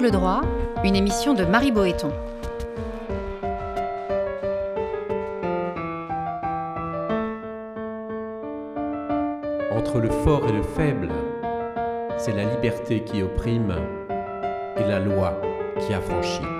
Angle 0.00 0.12
droit, 0.12 0.40
une 0.82 0.96
émission 0.96 1.34
de 1.34 1.44
Marie 1.44 1.72
Boéton. 1.72 2.10
Entre 9.70 9.98
le 9.98 10.08
fort 10.24 10.48
et 10.48 10.52
le 10.52 10.62
faible, 10.62 11.10
c'est 12.16 12.32
la 12.32 12.44
liberté 12.44 13.04
qui 13.04 13.22
opprime 13.22 13.74
et 14.78 14.88
la 14.88 15.00
loi 15.00 15.38
qui 15.80 15.92
affranchit. 15.92 16.59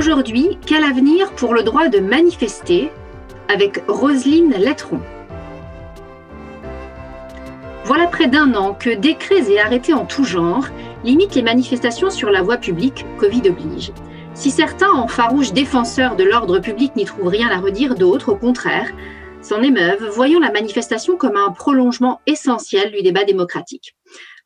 Aujourd'hui, 0.00 0.56
quel 0.64 0.82
avenir 0.82 1.30
pour 1.32 1.52
le 1.52 1.62
droit 1.62 1.88
de 1.88 1.98
manifester 1.98 2.90
avec 3.52 3.82
Roselyne 3.86 4.54
Lettron. 4.54 4.98
Voilà 7.84 8.06
près 8.06 8.26
d'un 8.26 8.54
an 8.54 8.72
que 8.72 8.88
décrets 8.88 9.52
et 9.52 9.60
arrêtés 9.60 9.92
en 9.92 10.06
tout 10.06 10.24
genre 10.24 10.64
limitent 11.04 11.34
les 11.34 11.42
manifestations 11.42 12.08
sur 12.08 12.30
la 12.30 12.40
voie 12.40 12.56
publique, 12.56 13.04
Covid 13.18 13.50
oblige. 13.50 13.92
Si 14.32 14.50
certains, 14.50 14.90
en 14.90 15.06
farouches 15.06 15.52
défenseurs 15.52 16.16
de 16.16 16.24
l'ordre 16.24 16.60
public, 16.60 16.96
n'y 16.96 17.04
trouvent 17.04 17.28
rien 17.28 17.50
à 17.50 17.58
redire, 17.58 17.94
d'autres, 17.94 18.32
au 18.32 18.36
contraire, 18.36 18.90
s'en 19.42 19.60
émeuvent, 19.60 20.08
voyant 20.08 20.40
la 20.40 20.50
manifestation 20.50 21.18
comme 21.18 21.36
un 21.36 21.50
prolongement 21.50 22.22
essentiel 22.26 22.90
du 22.90 23.02
débat 23.02 23.24
démocratique. 23.24 23.94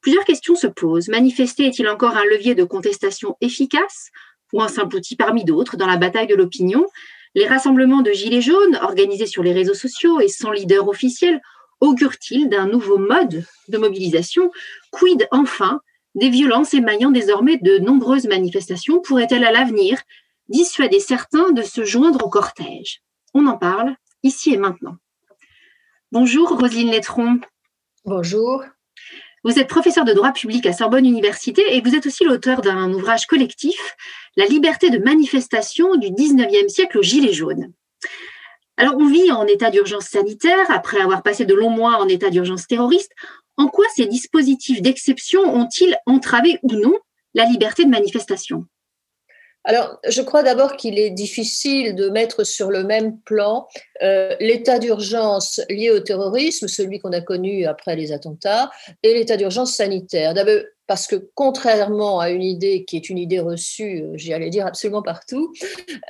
Plusieurs 0.00 0.24
questions 0.24 0.56
se 0.56 0.66
posent. 0.66 1.06
Manifester 1.06 1.66
est-il 1.66 1.86
encore 1.86 2.16
un 2.16 2.24
levier 2.24 2.56
de 2.56 2.64
contestation 2.64 3.36
efficace? 3.40 4.10
Ou 4.54 4.62
un 4.62 4.68
simple 4.68 4.96
outil 4.96 5.16
parmi 5.16 5.44
d'autres 5.44 5.76
dans 5.76 5.86
la 5.86 5.96
bataille 5.96 6.28
de 6.28 6.36
l'opinion. 6.36 6.86
Les 7.34 7.46
rassemblements 7.46 8.02
de 8.02 8.12
gilets 8.12 8.40
jaunes 8.40 8.78
organisés 8.80 9.26
sur 9.26 9.42
les 9.42 9.52
réseaux 9.52 9.74
sociaux 9.74 10.20
et 10.20 10.28
sans 10.28 10.52
leader 10.52 10.88
officiel 10.88 11.42
augurent-ils 11.80 12.48
d'un 12.48 12.68
nouveau 12.68 12.96
mode 12.96 13.44
de 13.68 13.78
mobilisation? 13.78 14.52
Quid 14.92 15.26
enfin 15.32 15.80
des 16.14 16.30
violences 16.30 16.72
émaillant 16.72 17.10
désormais 17.10 17.58
de 17.58 17.78
nombreuses 17.78 18.28
manifestations? 18.28 19.02
Pourraient-elles 19.02 19.44
à 19.44 19.50
l'avenir 19.50 20.00
dissuader 20.48 21.00
certains 21.00 21.50
de 21.50 21.62
se 21.62 21.84
joindre 21.84 22.24
au 22.24 22.28
cortège? 22.28 23.02
On 23.34 23.48
en 23.48 23.58
parle 23.58 23.96
ici 24.22 24.54
et 24.54 24.56
maintenant. 24.56 24.96
Bonjour 26.12 26.56
Roselyne 26.56 26.92
Lettron. 26.92 27.40
Bonjour. 28.04 28.62
Vous 29.44 29.58
êtes 29.58 29.68
professeur 29.68 30.06
de 30.06 30.14
droit 30.14 30.32
public 30.32 30.64
à 30.64 30.72
Sorbonne 30.72 31.04
Université 31.04 31.62
et 31.76 31.82
vous 31.82 31.94
êtes 31.94 32.06
aussi 32.06 32.24
l'auteur 32.24 32.62
d'un 32.62 32.90
ouvrage 32.94 33.26
collectif, 33.26 33.94
La 34.36 34.46
liberté 34.46 34.88
de 34.88 34.98
manifestation 34.98 35.96
du 35.96 36.08
19e 36.08 36.70
siècle 36.70 36.98
aux 36.98 37.02
Gilets 37.02 37.34
jaunes. 37.34 37.70
Alors, 38.78 38.94
on 38.96 39.06
vit 39.06 39.30
en 39.30 39.46
état 39.46 39.70
d'urgence 39.70 40.06
sanitaire 40.06 40.70
après 40.70 40.98
avoir 40.98 41.22
passé 41.22 41.44
de 41.44 41.54
longs 41.54 41.70
mois 41.70 42.00
en 42.00 42.08
état 42.08 42.30
d'urgence 42.30 42.66
terroriste. 42.66 43.12
En 43.58 43.68
quoi 43.68 43.84
ces 43.94 44.06
dispositifs 44.06 44.80
d'exception 44.80 45.42
ont-ils 45.42 45.94
entravé 46.06 46.58
ou 46.62 46.72
non 46.72 46.94
la 47.34 47.44
liberté 47.44 47.84
de 47.84 47.90
manifestation? 47.90 48.64
Alors, 49.64 49.98
je 50.06 50.20
crois 50.20 50.42
d'abord 50.42 50.76
qu'il 50.76 50.98
est 50.98 51.10
difficile 51.10 51.94
de 51.94 52.10
mettre 52.10 52.44
sur 52.44 52.70
le 52.70 52.84
même 52.84 53.18
plan 53.20 53.66
euh, 54.02 54.34
l'état 54.38 54.78
d'urgence 54.78 55.60
lié 55.70 55.90
au 55.90 56.00
terrorisme, 56.00 56.68
celui 56.68 56.98
qu'on 56.98 57.12
a 57.12 57.22
connu 57.22 57.64
après 57.64 57.96
les 57.96 58.12
attentats, 58.12 58.70
et 59.02 59.14
l'état 59.14 59.38
d'urgence 59.38 59.74
sanitaire. 59.74 60.34
Parce 60.86 61.06
que 61.06 61.30
contrairement 61.34 62.20
à 62.20 62.28
une 62.28 62.42
idée 62.42 62.84
qui 62.84 62.96
est 62.96 63.08
une 63.08 63.16
idée 63.16 63.40
reçue, 63.40 64.02
euh, 64.02 64.12
j'y 64.16 64.34
allais 64.34 64.50
dire 64.50 64.66
absolument 64.66 65.00
partout, 65.00 65.54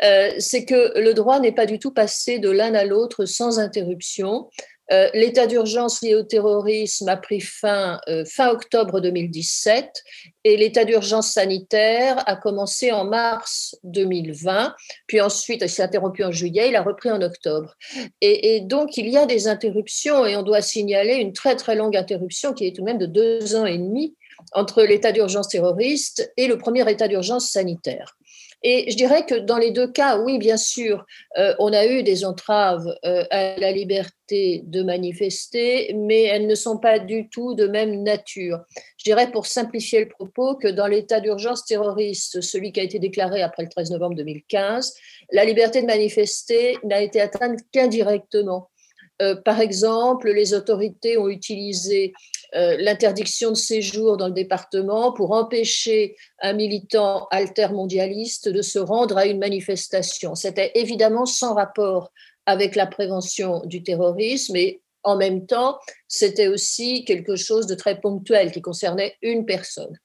euh, 0.02 0.32
c'est 0.38 0.64
que 0.64 0.98
le 0.98 1.14
droit 1.14 1.38
n'est 1.38 1.52
pas 1.52 1.66
du 1.66 1.78
tout 1.78 1.92
passé 1.92 2.40
de 2.40 2.50
l'un 2.50 2.74
à 2.74 2.84
l'autre 2.84 3.24
sans 3.24 3.60
interruption. 3.60 4.48
Euh, 4.92 5.08
l'état 5.14 5.46
d'urgence 5.46 6.02
lié 6.02 6.14
au 6.14 6.22
terrorisme 6.22 7.08
a 7.08 7.16
pris 7.16 7.40
fin 7.40 8.00
euh, 8.08 8.24
octobre 8.38 9.00
2017 9.00 10.02
et 10.44 10.56
l'état 10.58 10.84
d'urgence 10.84 11.32
sanitaire 11.32 12.22
a 12.28 12.36
commencé 12.36 12.92
en 12.92 13.04
mars 13.04 13.76
2020, 13.84 14.74
puis 15.06 15.22
ensuite 15.22 15.62
il 15.62 15.70
s'est 15.70 15.82
interrompu 15.82 16.22
en 16.22 16.30
juillet, 16.30 16.68
il 16.68 16.76
a 16.76 16.82
repris 16.82 17.10
en 17.10 17.22
octobre. 17.22 17.74
Et, 18.20 18.56
et, 18.56 18.60
donc 18.60 18.98
il 18.98 19.08
y 19.08 19.16
a 19.16 19.24
des 19.24 19.48
interruptions 19.48 20.26
et 20.26 20.36
on 20.36 20.42
doit 20.42 20.60
signaler 20.60 21.14
une 21.14 21.32
très 21.32 21.56
très 21.56 21.76
longue 21.76 21.96
interruption 21.96 22.52
qui 22.52 22.66
est 22.66 22.76
tout 22.76 22.82
de 22.82 22.86
même 22.86 22.98
de 22.98 23.06
deux 23.06 23.56
ans 23.56 23.66
et 23.66 23.78
demi 23.78 24.14
entre 24.52 24.82
l'état 24.82 25.12
d'urgence 25.12 25.48
terroriste 25.48 26.30
et 26.36 26.46
le 26.46 26.58
premier 26.58 26.88
état 26.90 27.08
d'urgence 27.08 27.50
sanitaire. 27.50 28.16
Et 28.66 28.90
je 28.90 28.96
dirais 28.96 29.26
que 29.26 29.34
dans 29.34 29.58
les 29.58 29.70
deux 29.70 29.92
cas, 29.92 30.18
oui, 30.18 30.38
bien 30.38 30.56
sûr, 30.56 31.04
euh, 31.36 31.54
on 31.58 31.70
a 31.74 31.84
eu 31.86 32.02
des 32.02 32.24
entraves 32.24 32.86
euh, 33.04 33.24
à 33.30 33.58
la 33.58 33.70
liberté 33.72 34.62
de 34.64 34.82
manifester, 34.82 35.92
mais 35.94 36.22
elles 36.22 36.46
ne 36.46 36.54
sont 36.54 36.78
pas 36.78 36.98
du 36.98 37.28
tout 37.28 37.54
de 37.54 37.66
même 37.66 38.02
nature. 38.02 38.60
Je 38.96 39.04
dirais, 39.04 39.30
pour 39.30 39.44
simplifier 39.44 40.00
le 40.00 40.08
propos, 40.08 40.56
que 40.56 40.68
dans 40.68 40.86
l'état 40.86 41.20
d'urgence 41.20 41.66
terroriste, 41.66 42.40
celui 42.40 42.72
qui 42.72 42.80
a 42.80 42.84
été 42.84 42.98
déclaré 42.98 43.42
après 43.42 43.64
le 43.64 43.68
13 43.68 43.90
novembre 43.90 44.16
2015, 44.16 44.94
la 45.30 45.44
liberté 45.44 45.82
de 45.82 45.86
manifester 45.86 46.78
n'a 46.84 47.02
été 47.02 47.20
atteinte 47.20 47.60
qu'indirectement. 47.70 48.70
Euh, 49.22 49.36
par 49.36 49.60
exemple, 49.60 50.30
les 50.30 50.54
autorités 50.54 51.18
ont 51.18 51.28
utilisé 51.28 52.12
euh, 52.54 52.76
l'interdiction 52.78 53.50
de 53.50 53.56
séjour 53.56 54.16
dans 54.16 54.28
le 54.28 54.34
département 54.34 55.12
pour 55.12 55.32
empêcher 55.32 56.16
un 56.40 56.52
militant 56.52 57.28
altermondialiste 57.30 58.48
de 58.48 58.62
se 58.62 58.78
rendre 58.78 59.16
à 59.16 59.26
une 59.26 59.38
manifestation. 59.38 60.34
C'était 60.34 60.72
évidemment 60.74 61.26
sans 61.26 61.54
rapport 61.54 62.10
avec 62.46 62.74
la 62.74 62.86
prévention 62.86 63.62
du 63.64 63.82
terrorisme 63.82 64.56
et 64.56 64.82
en 65.04 65.16
même 65.16 65.46
temps, 65.46 65.78
c'était 66.08 66.48
aussi 66.48 67.04
quelque 67.04 67.36
chose 67.36 67.66
de 67.66 67.74
très 67.74 68.00
ponctuel 68.00 68.50
qui 68.50 68.62
concernait 68.62 69.14
une 69.22 69.44
personne. 69.44 69.98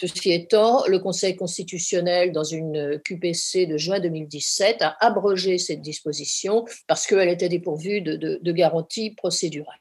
Ceci 0.00 0.30
étant, 0.30 0.86
le 0.86 1.00
Conseil 1.00 1.34
constitutionnel, 1.34 2.30
dans 2.30 2.44
une 2.44 3.00
QPC 3.04 3.66
de 3.66 3.76
juin 3.76 3.98
2017, 3.98 4.80
a 4.80 4.96
abrogé 5.00 5.58
cette 5.58 5.80
disposition 5.80 6.64
parce 6.86 7.04
qu'elle 7.04 7.28
était 7.28 7.48
dépourvue 7.48 8.00
de, 8.00 8.52
garanties 8.52 9.10
procédurales. 9.10 9.80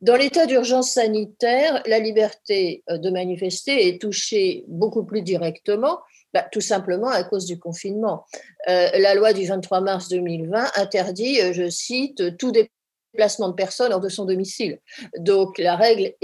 Dans 0.00 0.16
l'état 0.16 0.46
d'urgence 0.46 0.90
sanitaire, 0.90 1.84
la 1.86 2.00
liberté 2.00 2.82
euh, 2.90 2.98
de 2.98 3.10
manifester 3.10 3.86
est 3.86 4.00
touchée 4.00 4.64
beaucoup 4.66 5.04
plus 5.04 5.22
directement, 5.22 6.00
bah, 6.34 6.44
tout 6.50 6.60
simplement 6.60 7.08
à 7.08 7.22
cause 7.22 7.46
du 7.46 7.60
confinement. 7.60 8.24
Euh, 8.68 8.88
la 8.98 9.14
loi 9.14 9.32
du 9.32 9.46
23 9.46 9.82
mars 9.82 10.08
2020 10.08 10.72
interdit, 10.76 11.40
euh, 11.40 11.52
je 11.52 11.68
cite, 11.68 12.36
tout 12.38 12.50
déplacement 12.50 13.50
de 13.50 13.54
personnes 13.54 13.92
hors 13.92 14.00
de 14.00 14.08
son 14.08 14.24
domicile. 14.24 14.80
Donc 15.18 15.58
la 15.58 15.76
règle 15.76 16.14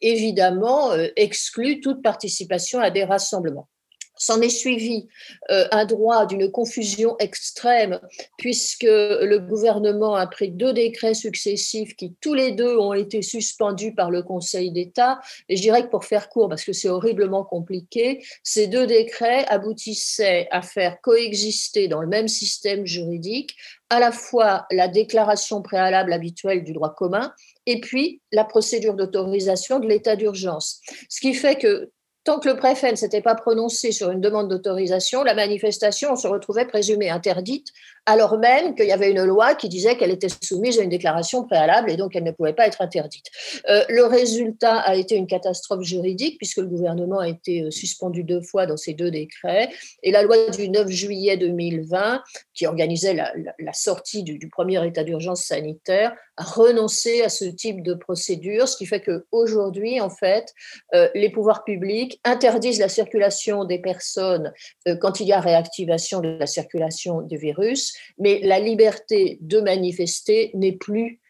évidemment 0.00 0.92
exclut 1.16 1.80
toute 1.80 2.02
participation 2.02 2.80
à 2.80 2.90
des 2.90 3.04
rassemblements. 3.04 3.68
S'en 4.18 4.40
est 4.40 4.48
suivi 4.48 5.08
euh, 5.50 5.66
un 5.70 5.84
droit 5.84 6.26
d'une 6.26 6.50
confusion 6.50 7.16
extrême, 7.18 8.00
puisque 8.36 8.82
le 8.82 9.38
gouvernement 9.38 10.14
a 10.14 10.26
pris 10.26 10.50
deux 10.50 10.72
décrets 10.72 11.14
successifs 11.14 11.94
qui 11.96 12.14
tous 12.20 12.34
les 12.34 12.52
deux 12.52 12.76
ont 12.76 12.94
été 12.94 13.22
suspendus 13.22 13.94
par 13.94 14.10
le 14.10 14.22
Conseil 14.22 14.70
d'État. 14.70 15.20
Et 15.48 15.56
je 15.56 15.62
dirais 15.62 15.82
que 15.82 15.88
pour 15.88 16.04
faire 16.04 16.28
court, 16.28 16.48
parce 16.48 16.64
que 16.64 16.72
c'est 16.72 16.88
horriblement 16.88 17.44
compliqué, 17.44 18.24
ces 18.42 18.66
deux 18.66 18.86
décrets 18.86 19.44
aboutissaient 19.46 20.48
à 20.50 20.62
faire 20.62 21.00
coexister 21.00 21.88
dans 21.88 22.00
le 22.00 22.08
même 22.08 22.28
système 22.28 22.86
juridique 22.86 23.56
à 23.90 24.00
la 24.00 24.12
fois 24.12 24.66
la 24.70 24.88
déclaration 24.88 25.62
préalable 25.62 26.12
habituelle 26.12 26.62
du 26.62 26.72
droit 26.72 26.94
commun 26.94 27.32
et 27.66 27.80
puis 27.80 28.20
la 28.32 28.44
procédure 28.44 28.94
d'autorisation 28.94 29.78
de 29.78 29.88
l'état 29.88 30.16
d'urgence. 30.16 30.80
Ce 31.08 31.20
qui 31.20 31.34
fait 31.34 31.56
que 31.56 31.90
tant 32.28 32.40
que 32.40 32.48
le 32.50 32.56
préfet 32.56 32.90
ne 32.90 32.96
s'était 32.96 33.22
pas 33.22 33.34
prononcé 33.34 33.90
sur 33.90 34.10
une 34.10 34.20
demande 34.20 34.50
d'autorisation, 34.50 35.24
la 35.24 35.32
manifestation 35.32 36.14
se 36.14 36.28
retrouvait 36.28 36.66
présumée 36.66 37.08
interdite, 37.08 37.72
alors 38.08 38.38
même 38.38 38.74
qu'il 38.74 38.86
y 38.86 38.92
avait 38.92 39.10
une 39.10 39.22
loi 39.22 39.54
qui 39.54 39.68
disait 39.68 39.98
qu'elle 39.98 40.10
était 40.10 40.30
soumise 40.42 40.80
à 40.80 40.82
une 40.82 40.88
déclaration 40.88 41.44
préalable 41.44 41.90
et 41.90 41.96
donc 41.98 42.16
elle 42.16 42.24
ne 42.24 42.30
pouvait 42.30 42.54
pas 42.54 42.66
être 42.66 42.80
interdite. 42.80 43.26
Euh, 43.68 43.84
le 43.90 44.06
résultat 44.06 44.78
a 44.78 44.94
été 44.94 45.14
une 45.14 45.26
catastrophe 45.26 45.82
juridique 45.82 46.38
puisque 46.38 46.56
le 46.56 46.68
gouvernement 46.68 47.18
a 47.18 47.28
été 47.28 47.64
euh, 47.64 47.70
suspendu 47.70 48.24
deux 48.24 48.40
fois 48.40 48.64
dans 48.64 48.78
ces 48.78 48.94
deux 48.94 49.10
décrets 49.10 49.68
et 50.02 50.10
la 50.10 50.22
loi 50.22 50.48
du 50.48 50.70
9 50.70 50.88
juillet 50.88 51.36
2020 51.36 52.22
qui 52.54 52.66
organisait 52.66 53.12
la, 53.12 53.32
sortie 53.74 54.22
du, 54.22 54.48
premier 54.48 54.84
état 54.86 55.04
d'urgence 55.04 55.44
sanitaire 55.44 56.16
a 56.38 56.44
renoncé 56.44 57.22
à 57.22 57.28
ce 57.28 57.44
type 57.44 57.82
de 57.82 57.92
procédure, 57.92 58.68
ce 58.68 58.76
qui 58.76 58.86
fait 58.86 59.02
qu'aujourd'hui, 59.02 60.00
en 60.00 60.08
fait, 60.08 60.54
euh, 60.94 61.08
les 61.14 61.28
pouvoirs 61.28 61.62
publics 61.62 62.18
interdisent 62.24 62.80
la 62.80 62.88
circulation 62.88 63.64
des 63.64 63.78
personnes 63.78 64.52
quand 65.00 65.20
il 65.20 65.28
y 65.28 65.32
a 65.32 65.40
réactivation 65.40 66.20
de 66.20 66.28
la 66.38 66.46
circulation 66.46 67.20
du 67.20 67.36
virus, 67.36 67.97
mais 68.18 68.40
la 68.42 68.58
liberté 68.58 69.38
de 69.40 69.60
manifester 69.60 70.50
n'est 70.54 70.72
plus 70.72 71.20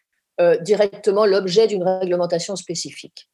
euh, 0.41 0.57
directement 0.57 1.25
l'objet 1.25 1.67
d'une 1.67 1.83
réglementation 1.83 2.55
spécifique. 2.55 3.29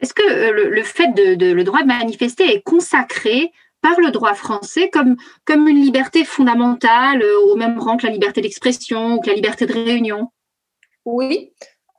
Est-ce 0.00 0.14
que 0.14 0.22
euh, 0.22 0.68
le, 0.70 0.82
fait 0.82 1.12
de, 1.12 1.52
le 1.52 1.64
droit 1.64 1.82
de 1.82 1.86
manifester 1.86 2.44
est 2.44 2.62
consacré 2.62 3.52
par 3.80 3.98
le 4.00 4.10
droit 4.10 4.34
français 4.34 4.90
comme, 4.90 5.16
comme 5.44 5.68
une 5.68 5.80
liberté 5.80 6.24
fondamentale, 6.24 7.22
au 7.24 7.56
même 7.56 7.78
rang 7.78 7.96
que 7.96 8.06
la 8.06 8.12
liberté 8.12 8.40
d'expression 8.40 9.14
ou 9.14 9.20
que 9.20 9.28
la 9.28 9.34
liberté 9.34 9.66
de 9.66 9.72
réunion? 9.72 10.28
Oui, 11.04 11.52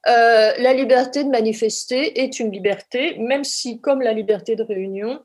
euh, 0.08 0.54
la 0.58 0.74
liberté 0.74 1.24
de 1.24 1.30
manifester 1.30 2.22
est 2.22 2.40
une 2.40 2.52
liberté, 2.52 3.18
même 3.18 3.44
si, 3.44 3.82
comme 3.82 4.02
la 4.02 4.14
liberté 4.14 4.56
de 4.56 4.64
réunion, 4.64 5.24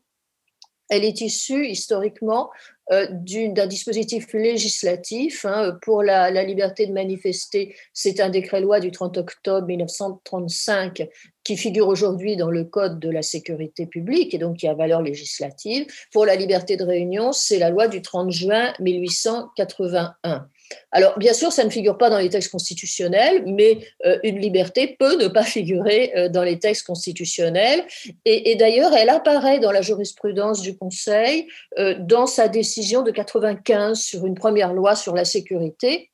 elle 0.88 1.04
est 1.04 1.20
issue 1.20 1.66
historiquement 1.66 2.50
euh, 2.50 2.73
d'un 2.90 3.66
dispositif 3.66 4.32
législatif. 4.32 5.44
Hein. 5.44 5.78
Pour 5.82 6.02
la, 6.02 6.30
liberté 6.44 6.86
de 6.86 6.92
manifester, 6.92 7.74
c'est 7.92 8.20
un 8.20 8.28
décret-loi 8.28 8.80
du 8.80 8.90
30 8.90 9.16
octobre 9.18 9.66
1935 9.66 11.08
qui 11.44 11.56
figure 11.56 11.88
aujourd'hui 11.88 12.36
dans 12.36 12.50
le 12.50 12.64
Code 12.64 12.98
de 12.98 13.10
la 13.10 13.22
sécurité 13.22 13.86
publique 13.86 14.34
et 14.34 14.38
donc 14.38 14.58
qui 14.58 14.68
a 14.68 14.74
valeur 14.74 15.02
législative. 15.02 15.86
Pour 16.12 16.26
la 16.26 16.36
liberté 16.36 16.76
de 16.76 16.84
réunion, 16.84 17.32
c'est 17.32 17.58
la 17.58 17.70
loi 17.70 17.88
du 17.88 18.02
30 18.02 18.30
juin 18.30 18.72
1881. 18.80 20.48
Alors, 20.92 21.18
bien 21.18 21.32
sûr, 21.32 21.52
ça 21.52 21.64
ne 21.64 21.70
figure 21.70 21.98
pas 21.98 22.10
dans 22.10 22.18
les 22.18 22.28
textes 22.28 22.50
constitutionnels, 22.50 23.44
mais 23.46 23.78
euh, 24.04 24.18
une 24.22 24.38
liberté 24.38 24.96
peut 24.98 25.20
ne 25.22 25.28
pas 25.28 25.42
figurer 25.42 26.12
euh, 26.16 26.28
dans 26.28 26.42
les 26.42 26.58
textes 26.58 26.86
constitutionnels. 26.86 27.84
Et, 28.24 28.54
d'ailleurs, 28.56 28.94
elle 28.94 29.10
apparaît 29.10 29.60
dans 29.60 29.72
la 29.72 29.82
jurisprudence 29.82 30.60
du 30.60 30.76
Conseil 30.76 31.48
euh, 31.78 31.94
dans 31.98 32.26
sa 32.26 32.48
décision 32.48 33.02
de 33.02 33.10
95 33.10 34.00
sur 34.00 34.26
une 34.26 34.34
première 34.34 34.72
loi 34.72 34.94
sur 34.94 35.14
la 35.14 35.24
sécurité. 35.24 36.10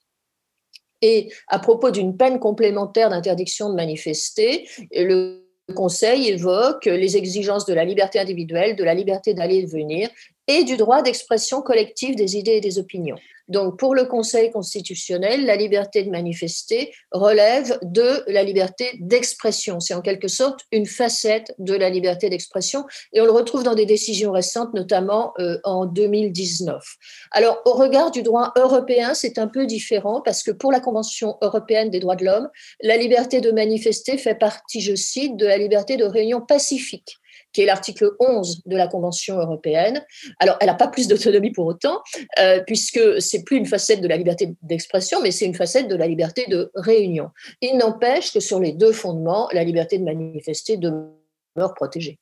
Et 1.03 1.33
à 1.49 1.59
propos 1.59 1.91
d'une 1.91 2.17
peine 2.17 2.39
complémentaire 2.39 3.09
d'interdiction 3.09 3.71
de 3.71 3.75
manifester, 3.75 4.69
le 4.93 5.47
Conseil 5.75 6.29
évoque 6.29 6.87
les 6.87 7.17
exigences 7.17 7.65
de 7.65 7.75
la 7.75 7.85
liberté 7.85 8.19
individuelle, 8.19 8.77
de 8.77 8.85
la 8.85 8.95
liberté 8.95 9.35
d'aller 9.35 9.57
et 9.57 9.63
de 9.63 9.71
venir 9.71 10.11
et 10.51 10.65
du 10.65 10.77
droit 10.77 11.01
d'expression 11.01 11.63
collective 11.63 12.17
des 12.17 12.37
idées 12.37 12.57
et 12.57 12.61
des 12.61 12.81
opinions. 12.81 13.19
Donc, 13.47 13.79
pour 13.81 13.97
le 13.97 14.05
Conseil 14.05 14.53
constitutionnel, 14.53 15.45
la 15.45 15.57
liberté 15.57 16.05
de 16.05 16.11
manifester 16.11 16.93
relève 17.11 17.79
de 17.83 18.23
la 18.29 18.45
liberté 18.45 18.93
d'expression. 19.01 19.81
C'est 19.81 19.95
en 19.95 20.03
quelque 20.03 20.29
sorte 20.29 20.61
une 20.71 20.87
facette 20.87 21.53
de 21.59 21.75
la 21.75 21.91
liberté 21.91 22.31
d'expression 22.31 22.85
et 23.13 23.21
on 23.21 23.25
le 23.25 23.33
retrouve 23.33 23.65
dans 23.65 23.75
des 23.75 23.87
décisions 23.87 24.31
récentes, 24.31 24.73
notamment 24.75 25.33
euh, 25.41 25.59
en 25.65 25.87
2019. 25.87 26.81
Alors, 27.33 27.61
au 27.65 27.73
regard 27.73 28.13
du 28.13 28.23
droit 28.23 28.53
européen, 28.57 29.15
c'est 29.15 29.39
un 29.39 29.49
peu 29.49 29.67
différent 29.67 30.21
parce 30.21 30.45
que 30.45 30.53
pour 30.53 30.71
la 30.71 30.79
Convention 30.79 31.37
européenne 31.43 31.91
des 31.91 31.99
droits 31.99 32.17
de 32.17 32.25
l'homme, 32.25 32.49
la 32.83 32.97
liberté 32.97 33.41
de 33.41 33.51
manifester 33.51 34.17
fait 34.17 34.37
partie, 34.37 34.81
je 34.81 34.95
cite, 34.95 35.37
de 35.37 35.47
la 35.47 35.59
liberté 35.59 35.97
de 35.97 36.05
réunion 36.05 36.41
pacifique 36.41 37.21
qui 37.53 37.63
est 37.63 37.67
l'article 37.67 38.11
11 38.21 38.63
de 38.67 38.77
la 38.77 38.87
Convention 38.87 39.39
européenne. 39.39 40.05
Alors, 40.39 40.57
elle 40.61 40.69
n'a 40.69 40.75
pas 40.75 40.89
plus 40.89 41.09
d'autonomie 41.09 41.53
pour 41.53 41.67
autant, 41.67 42.01
euh, 42.39 42.61
puisque 42.67 43.01
c'est 43.21 43.45
plus 43.45 43.57
une 43.57 43.67
facette 43.67 44.01
de 44.01 44.09
la 44.09 44.17
liberté 44.17 44.55
d'expression, 44.63 45.21
mais 45.23 45.31
c'est 45.31 45.47
une 45.47 45.55
facette 45.55 45.89
de 45.89 45.97
la 45.97 46.07
liberté 46.07 46.47
de 46.49 46.71
réunion. 46.75 47.31
Il 47.61 47.77
n'empêche 47.77 48.33
que 48.33 48.41
sur 48.41 48.61
les 48.61 48.73
deux 48.73 48.93
fondements, 48.93 49.49
la 49.53 49.65
liberté 49.65 49.99
de 49.99 50.05
manifester 50.05 50.77
demeure 50.77 51.75
protégée. 51.75 52.19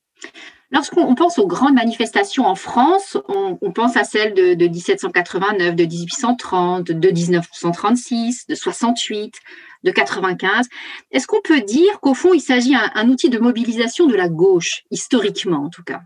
Lorsqu'on 0.71 1.15
pense 1.15 1.39
aux 1.39 1.47
grandes 1.47 1.75
manifestations 1.75 2.45
en 2.45 2.55
France, 2.55 3.17
on, 3.29 3.57
pense 3.73 3.97
à 3.97 4.05
celles 4.05 4.35
de, 4.35 4.53
de, 4.53 4.67
1789, 4.67 5.75
de 5.75 5.85
1830, 5.85 6.85
de 6.93 7.11
1936, 7.11 8.47
de 8.49 8.55
68, 8.55 9.35
de 9.85 9.91
95. 9.91 10.67
Est-ce 11.11 11.27
qu'on 11.27 11.41
peut 11.41 11.61
dire 11.61 12.01
qu'au 12.01 12.15
fond, 12.15 12.35
il 12.35 12.41
s'agit 12.41 12.75
d'un 12.95 13.09
outil 13.09 13.31
de 13.31 13.39
mobilisation 13.39 14.07
de 14.07 14.15
la 14.15 14.29
gauche, 14.29 14.83
historiquement 14.91 15.65
en 15.65 15.71
tout 15.71 15.83
cas? 15.83 16.01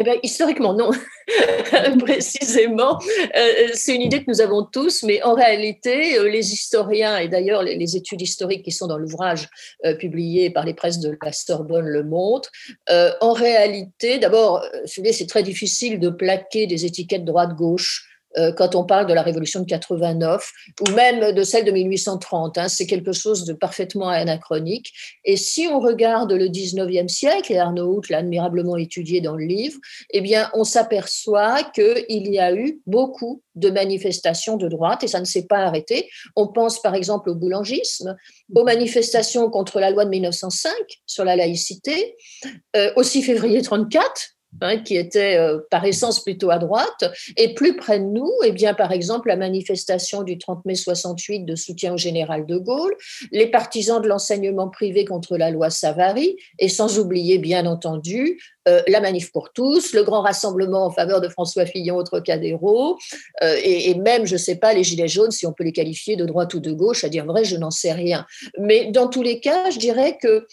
Eh 0.00 0.04
bien, 0.04 0.14
historiquement, 0.22 0.74
non. 0.74 0.90
Précisément, 2.04 3.00
euh, 3.36 3.68
c'est 3.74 3.96
une 3.96 4.02
idée 4.02 4.20
que 4.20 4.30
nous 4.30 4.40
avons 4.40 4.62
tous, 4.64 5.02
mais 5.02 5.20
en 5.24 5.34
réalité, 5.34 6.16
euh, 6.18 6.28
les 6.28 6.52
historiens, 6.52 7.18
et 7.18 7.26
d'ailleurs 7.26 7.64
les, 7.64 7.96
études 7.96 8.22
historiques 8.22 8.62
qui 8.62 8.70
sont 8.70 8.86
dans 8.86 8.96
l'ouvrage 8.96 9.48
euh, 9.84 9.94
publié 9.94 10.50
par 10.50 10.64
les 10.64 10.74
presses 10.74 11.00
de 11.00 11.18
la 11.20 11.32
Sorbonne 11.32 11.86
le 11.86 12.04
montrent, 12.04 12.50
en 13.20 13.32
réalité, 13.32 14.18
d'abord, 14.18 14.64
c'est 14.84 15.28
très 15.28 15.42
difficile 15.42 15.98
de 15.98 16.10
plaquer 16.10 16.66
des 16.66 16.86
étiquettes 16.86 17.24
droite-gauche 17.24 18.07
quand 18.56 18.74
on 18.74 18.84
parle 18.84 19.06
de 19.06 19.14
la 19.14 19.22
révolution 19.22 19.60
de 19.60 19.66
89 19.66 20.52
ou 20.80 20.90
même 20.92 21.32
de 21.32 21.42
celle 21.42 21.64
de 21.64 21.70
1830. 21.70 22.58
Hein, 22.58 22.68
c'est 22.68 22.86
quelque 22.86 23.12
chose 23.12 23.44
de 23.44 23.52
parfaitement 23.52 24.08
anachronique. 24.08 24.92
Et 25.24 25.36
si 25.36 25.66
on 25.66 25.80
regarde 25.80 26.32
le 26.32 26.46
19e 26.46 27.08
siècle, 27.08 27.52
et 27.52 27.58
Arnaud 27.58 27.96
Hout 27.96 28.02
l'a 28.10 28.18
admirablement 28.18 28.76
étudié 28.76 29.20
dans 29.20 29.36
le 29.36 29.44
livre, 29.44 29.78
eh 30.10 30.20
bien, 30.20 30.50
on 30.54 30.64
s'aperçoit 30.64 31.62
qu'il 31.74 32.04
y 32.08 32.38
a 32.38 32.54
eu 32.54 32.80
beaucoup 32.86 33.42
de 33.54 33.70
manifestations 33.70 34.56
de 34.56 34.68
droite 34.68 35.02
et 35.02 35.08
ça 35.08 35.20
ne 35.20 35.24
s'est 35.24 35.46
pas 35.46 35.58
arrêté. 35.58 36.08
On 36.36 36.48
pense 36.48 36.80
par 36.80 36.94
exemple 36.94 37.30
au 37.30 37.34
boulangisme, 37.34 38.16
aux 38.54 38.64
manifestations 38.64 39.50
contre 39.50 39.80
la 39.80 39.90
loi 39.90 40.04
de 40.04 40.10
1905 40.10 40.72
sur 41.06 41.24
la 41.24 41.36
laïcité, 41.36 42.16
euh, 42.76 42.92
au 42.96 43.02
6 43.02 43.22
février 43.22 43.62
34 43.62 44.37
Hein, 44.60 44.78
qui 44.78 44.96
était 44.96 45.36
euh, 45.36 45.60
par 45.70 45.84
essence 45.84 46.24
plutôt 46.24 46.50
à 46.50 46.58
droite, 46.58 47.04
et 47.36 47.54
plus 47.54 47.76
près 47.76 48.00
de 48.00 48.06
nous, 48.06 48.32
eh 48.44 48.50
bien, 48.50 48.74
par 48.74 48.90
exemple, 48.90 49.28
la 49.28 49.36
manifestation 49.36 50.24
du 50.24 50.36
30 50.36 50.64
mai 50.64 50.74
68 50.74 51.44
de 51.44 51.54
soutien 51.54 51.94
au 51.94 51.96
général 51.96 52.44
de 52.44 52.56
Gaulle, 52.56 52.96
les 53.30 53.46
partisans 53.46 54.02
de 54.02 54.08
l'enseignement 54.08 54.68
privé 54.68 55.04
contre 55.04 55.36
la 55.36 55.50
loi 55.50 55.70
Savary, 55.70 56.36
et 56.58 56.68
sans 56.68 56.98
oublier, 56.98 57.38
bien 57.38 57.66
entendu, 57.66 58.40
euh, 58.68 58.82
la 58.88 59.00
manif 59.00 59.30
pour 59.30 59.52
tous, 59.52 59.92
le 59.92 60.02
grand 60.02 60.22
rassemblement 60.22 60.86
en 60.86 60.90
faveur 60.90 61.20
de 61.20 61.28
François 61.28 61.66
Fillon 61.66 61.96
au 61.96 62.02
Trocadéro, 62.02 62.98
euh, 63.42 63.54
et, 63.62 63.90
et, 63.90 63.94
même, 63.94 64.26
je 64.26 64.32
ne 64.32 64.38
sais 64.38 64.56
pas, 64.56 64.72
les 64.72 64.82
Gilets 64.82 65.08
jaunes, 65.08 65.30
si 65.30 65.46
on 65.46 65.52
peut 65.52 65.64
les 65.64 65.72
qualifier 65.72 66.16
de 66.16 66.24
droite 66.24 66.52
ou 66.54 66.60
de 66.60 66.72
gauche, 66.72 67.04
à 67.04 67.08
dire 67.08 67.26
vrai, 67.26 67.44
je 67.44 67.56
n'en 67.56 67.70
sais 67.70 67.92
rien. 67.92 68.26
Mais 68.58 68.90
dans 68.90 69.08
tous 69.08 69.22
les 69.22 69.38
cas, 69.38 69.70
je 69.70 69.78
dirais 69.78 70.18
que 70.20 70.46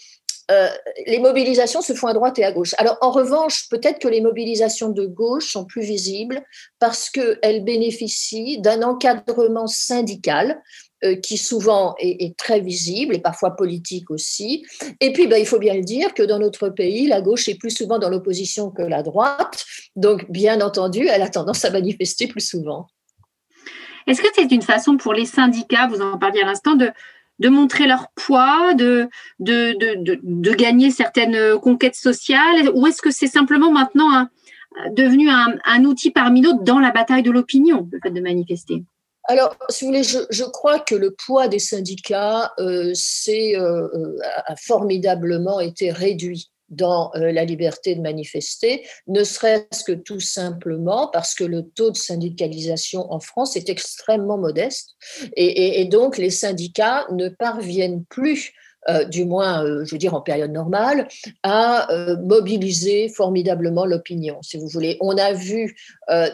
euh, 0.50 0.68
les 1.06 1.18
mobilisations 1.18 1.82
se 1.82 1.92
font 1.92 2.06
à 2.06 2.14
droite 2.14 2.38
et 2.38 2.44
à 2.44 2.52
gauche. 2.52 2.74
Alors, 2.78 2.98
en 3.00 3.10
revanche, 3.10 3.68
peut-être 3.68 3.98
que 3.98 4.06
les 4.06 4.20
mobilisations 4.20 4.90
de 4.90 5.04
gauche 5.04 5.52
sont 5.52 5.64
plus 5.64 5.82
visibles 5.82 6.44
parce 6.78 7.10
qu'elles 7.10 7.64
bénéficient 7.64 8.60
d'un 8.60 8.82
encadrement 8.82 9.66
syndical 9.66 10.62
euh, 11.04 11.16
qui 11.16 11.36
souvent 11.36 11.96
est, 11.98 12.36
très 12.38 12.60
visible 12.60 13.14
et 13.14 13.18
parfois 13.18 13.56
politique 13.56 14.10
aussi. 14.10 14.64
Et 15.00 15.12
puis, 15.12 15.26
ben, 15.26 15.36
il 15.36 15.46
faut 15.46 15.58
bien 15.58 15.74
le 15.74 15.82
dire 15.82 16.14
que 16.14 16.22
dans 16.22 16.38
notre 16.38 16.68
pays, 16.68 17.08
la 17.08 17.20
gauche 17.20 17.48
est 17.48 17.58
plus 17.58 17.70
souvent 17.70 17.98
dans 17.98 18.08
l'opposition 18.08 18.70
que 18.70 18.82
la 18.82 19.02
droite. 19.02 19.64
Donc, 19.96 20.30
bien 20.30 20.60
entendu, 20.60 21.08
elle 21.08 21.22
a 21.22 21.28
tendance 21.28 21.64
à 21.64 21.70
manifester 21.70 22.28
plus 22.28 22.48
souvent. 22.48 22.86
Est-ce 24.06 24.22
que 24.22 24.28
c'est 24.34 24.52
une 24.52 24.62
façon 24.62 24.96
pour 24.96 25.12
les 25.12 25.26
syndicats, 25.26 25.88
vous 25.88 26.00
en 26.00 26.16
parliez 26.18 26.40
à 26.40 26.46
l'instant, 26.46 26.76
de, 26.76 26.90
de 27.38 27.48
montrer 27.48 27.86
leur 27.86 28.08
poids, 28.14 28.74
de, 28.74 29.08
gagner 30.54 30.90
certaines 30.90 31.58
conquêtes 31.58 31.96
sociales? 31.96 32.70
Ou 32.74 32.86
est-ce 32.86 33.02
que 33.02 33.10
c'est 33.10 33.26
simplement 33.26 33.72
maintenant 33.72 34.28
devenu 34.92 35.28
un, 35.30 35.84
outil 35.84 36.10
parmi 36.10 36.40
d'autres 36.40 36.62
dans 36.62 36.78
la 36.78 36.90
bataille 36.90 37.22
de 37.22 37.30
l'opinion, 37.30 37.88
le 37.92 37.98
fait 38.02 38.10
de 38.10 38.20
manifester? 38.20 38.84
Alors, 39.28 39.56
si 39.68 39.84
vous 39.84 39.90
voulez, 39.90 40.04
je, 40.04 40.44
crois 40.44 40.78
que 40.78 40.94
le 40.94 41.10
poids 41.10 41.48
des 41.48 41.58
syndicats 41.58 42.52
euh, 42.60 42.92
euh, 42.92 43.58
euh, 43.58 44.18
a 44.46 44.54
formidablement 44.56 45.58
été 45.58 45.90
réduit 45.90 46.50
dans 46.68 47.12
euh, 47.14 47.32
la 47.32 47.44
liberté 47.44 47.94
de 47.94 48.00
manifester, 48.00 48.86
ne 49.06 49.24
serait-ce 49.24 49.84
que 49.84 49.92
tout 49.92 50.20
simplement 50.20 51.08
parce 51.12 51.34
que 51.34 51.44
le 51.44 51.62
taux 51.62 51.90
de 51.90 51.96
syndicalisation 51.96 53.12
en 53.12 53.20
France 53.20 53.56
est 53.56 53.68
extrêmement 53.68 54.38
modeste 54.38 54.90
et, 55.36 55.84
donc 55.86 56.18
les 56.18 56.30
syndicats 56.30 57.06
ne 57.12 57.28
parviennent 57.28 58.04
plus 58.06 58.52
euh, 58.88 59.04
du 59.04 59.24
moins, 59.24 59.64
euh, 59.64 59.84
je 59.84 59.92
veux 59.92 59.98
dire 59.98 60.14
en 60.14 60.20
période 60.20 60.52
normale, 60.52 61.08
à 61.42 61.88
mobiliser 62.22 63.08
formidablement 63.08 63.84
l'opinion, 63.84 64.40
si 64.42 64.58
vous 64.58 64.68
voulez. 64.68 64.96
On 65.00 65.16
a 65.18 65.32
vu 65.32 65.76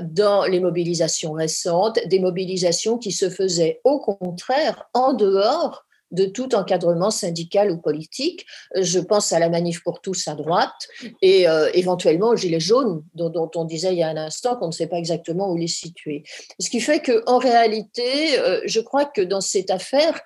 dans 0.00 0.44
les 0.44 0.60
mobilisations 0.60 1.32
récentes 1.32 1.98
des 2.06 2.18
mobilisations 2.18 2.98
qui 2.98 3.12
se 3.12 3.30
faisaient 3.30 3.80
au 3.84 4.00
contraire 4.00 4.88
en 4.94 5.12
dehors 5.12 5.84
de 6.12 6.26
tout 6.26 6.54
encadrement 6.54 7.10
syndical 7.10 7.70
ou 7.70 7.78
politique. 7.78 8.46
Je 8.78 9.00
pense 9.00 9.32
à 9.32 9.38
la 9.38 9.48
manif 9.48 9.82
pour 9.82 10.00
tous 10.00 10.28
à 10.28 10.34
droite 10.34 10.88
et 11.20 11.48
euh, 11.48 11.70
éventuellement 11.74 12.28
aux 12.28 12.36
gilets 12.36 12.60
jaunes 12.60 13.02
dont, 13.14 13.50
on 13.54 13.64
disait 13.64 13.92
il 13.92 13.98
y 13.98 14.02
a 14.02 14.08
un 14.08 14.16
instant 14.16 14.56
qu'on 14.56 14.68
ne 14.68 14.72
sait 14.72 14.86
pas 14.86 14.98
exactement 14.98 15.50
où 15.50 15.56
les 15.56 15.66
situer. 15.66 16.22
Ce 16.60 16.70
qui 16.70 16.80
fait 16.80 17.00
qu'en 17.00 17.38
réalité, 17.38 18.38
euh, 18.38 18.60
je 18.64 18.80
crois 18.80 19.06
que 19.06 19.22
dans 19.22 19.40
cette 19.40 19.70
affaire, 19.70 20.20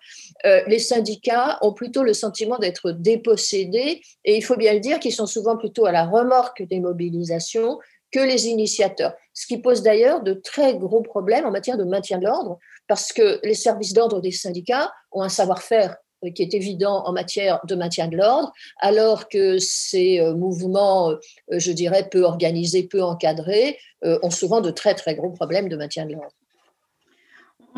euh, 0.44 0.62
les 0.66 0.78
syndicats 0.78 1.58
ont 1.62 1.72
plutôt 1.72 2.02
le 2.02 2.14
sentiment 2.14 2.58
d'être 2.58 2.90
dépossédés 2.90 4.02
et 4.24 4.36
il 4.36 4.42
faut 4.42 4.56
bien 4.56 4.74
le 4.74 4.80
dire 4.80 4.98
qu'ils 5.00 5.14
sont 5.14 5.26
souvent 5.26 5.56
plutôt 5.56 5.86
à 5.86 5.92
la 5.92 6.04
remorque 6.04 6.62
des 6.62 6.80
mobilisations 6.80 7.78
que 8.12 8.20
les 8.20 8.46
initiateurs. 8.46 9.14
Ce 9.34 9.46
qui 9.46 9.58
pose 9.58 9.82
d'ailleurs 9.82 10.22
de 10.22 10.32
très 10.32 10.76
gros 10.76 11.02
problèmes 11.02 11.44
en 11.44 11.50
matière 11.50 11.76
de 11.76 11.84
maintien 11.84 12.18
de 12.18 12.24
l'ordre, 12.24 12.58
parce 12.88 13.12
que 13.12 13.40
les 13.44 13.54
services 13.54 13.92
d'ordre 13.92 14.20
des 14.20 14.32
syndicats 14.32 14.92
ont 15.12 15.22
un 15.22 15.28
savoir-faire 15.28 15.96
euh, 16.24 16.30
qui 16.30 16.42
est 16.42 16.54
évident 16.54 17.04
en 17.04 17.12
matière 17.12 17.60
de 17.66 17.74
maintien 17.74 18.08
de 18.08 18.16
l'ordre, 18.16 18.52
alors 18.80 19.28
que 19.28 19.58
ces 19.58 20.20
euh, 20.20 20.34
mouvements, 20.34 21.12
je 21.50 21.72
dirais, 21.72 22.08
peu 22.10 22.22
organisés, 22.22 22.84
peu 22.84 23.02
encadrés, 23.02 23.78
ont 24.22 24.30
souvent 24.30 24.60
de 24.60 24.70
très 24.70 24.94
très 24.94 25.16
gros 25.16 25.30
problèmes 25.30 25.68
de 25.68 25.76
maintien 25.76 26.06
de 26.06 26.12
l'ordre. 26.12 26.30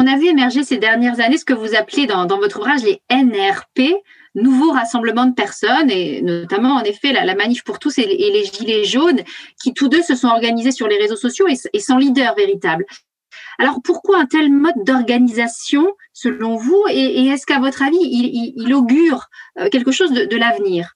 On 0.01 0.07
a 0.07 0.17
vu 0.17 0.27
émerger 0.27 0.63
ces 0.63 0.79
dernières 0.79 1.19
années 1.19 1.39
ce 1.39 1.45
que 1.45 1.53
vous 1.53 1.75
appelez 1.75 2.07
dans, 2.07 2.27
votre 2.27 2.61
ouvrage 2.61 2.85
les 2.85 3.03
NRP, 3.11 3.97
nouveaux 4.37 4.71
rassemblements 4.71 5.27
de 5.27 5.35
personnes, 5.35 5.91
et 5.91 6.23
notamment 6.23 6.75
en 6.75 6.83
effet 6.83 7.13
la, 7.13 7.35
Manif 7.35 7.65
pour 7.65 7.81
tous 7.81 7.99
et, 7.99 8.07
les 8.07 8.45
Gilets 8.45 8.85
jaunes, 8.85 9.23
qui 9.61 9.75
tous 9.75 9.89
deux 9.89 10.03
se 10.03 10.15
sont 10.15 10.29
organisés 10.29 10.71
sur 10.71 10.87
les 10.87 10.99
réseaux 10.99 11.17
sociaux 11.17 11.47
et 11.49 11.81
sans 11.81 11.99
leader 11.99 12.37
véritable. 12.37 12.87
Alors 13.59 13.81
pourquoi 13.83 14.21
un 14.21 14.27
tel 14.27 14.51
mode 14.53 14.85
d'organisation 14.85 15.87
selon 16.13 16.57
vous 16.57 16.85
et, 16.91 17.27
est-ce 17.27 17.47
qu'à 17.47 17.59
votre 17.59 17.83
avis, 17.83 17.99
il, 18.01 18.75
augure 18.75 19.29
euh, 19.59 19.69
quelque 19.69 19.93
chose 19.93 20.13
de, 20.13 20.37
l'avenir? 20.37 20.95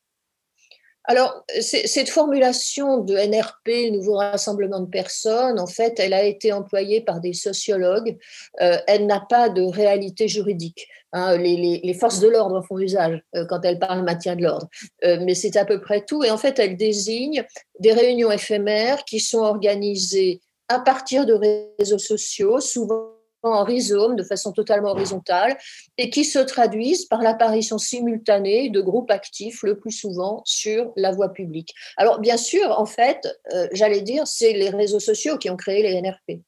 Alors, 1.04 1.44
cette 1.60 2.08
formulation 2.08 2.98
de 2.98 3.14
NRP, 3.14 3.90
Nouveau 3.92 4.14
Rassemblement 4.14 4.78
de 4.78 4.88
Personnes, 4.88 5.58
en 5.58 5.66
fait, 5.66 5.98
elle 5.98 6.14
a 6.14 6.22
été 6.22 6.52
employée 6.52 7.00
par 7.00 7.20
des 7.20 7.32
sociologues. 7.32 8.16
Euh, 8.60 8.78
elle 8.86 9.06
n'a 9.06 9.20
pas 9.20 9.48
de 9.48 9.62
réalité 9.62 10.28
juridique. 10.28 10.86
Hein. 11.14 11.36
les, 11.36 11.94
forces 11.98 12.20
de 12.20 12.28
l'ordre 12.28 12.62
font 12.62 12.78
usage 12.78 13.20
euh, 13.34 13.44
quand 13.46 13.60
elles 13.64 13.80
parlent 13.80 14.04
maintien 14.04 14.34
de 14.34 14.44
l'ordre. 14.44 14.68
mais 15.02 15.34
c'est 15.34 15.56
à 15.56 15.64
peu 15.64 15.80
près 15.80 16.04
tout. 16.04 16.22
Et 16.22 16.30
en 16.30 16.38
fait, 16.38 16.58
elle 16.60 16.76
désigne 16.76 17.44
des 17.80 17.92
réunions 17.92 18.30
éphémères 18.30 19.04
qui 19.04 19.18
sont 19.18 19.42
organisées 19.42 20.40
à 20.72 20.80
partir 20.80 21.26
de 21.26 21.38
réseaux 21.78 21.98
sociaux, 21.98 22.60
souvent 22.60 23.12
en 23.42 23.64
rhizome, 23.64 24.16
de 24.16 24.22
façon 24.22 24.52
totalement 24.52 24.90
horizontale, 24.90 25.58
et 25.98 26.10
qui 26.10 26.24
se 26.24 26.38
traduisent 26.38 27.06
par 27.06 27.22
l'apparition 27.22 27.76
simultanée 27.78 28.70
de 28.70 28.80
groupes 28.80 29.10
actifs, 29.10 29.62
le 29.62 29.78
plus 29.78 29.90
souvent 29.90 30.42
sur 30.44 30.92
la 30.96 31.10
voie 31.10 31.32
publique. 31.32 31.74
Alors, 31.96 32.20
bien 32.20 32.36
sûr, 32.36 32.78
en 32.78 32.86
fait, 32.86 33.26
euh, 33.52 33.66
j'allais 33.72 34.02
dire, 34.02 34.26
c'est 34.26 34.52
les 34.52 34.70
réseaux 34.70 35.00
sociaux 35.00 35.38
qui 35.38 35.50
ont 35.50 35.56
créé 35.56 35.82
les 35.82 36.00
NRP. 36.00 36.42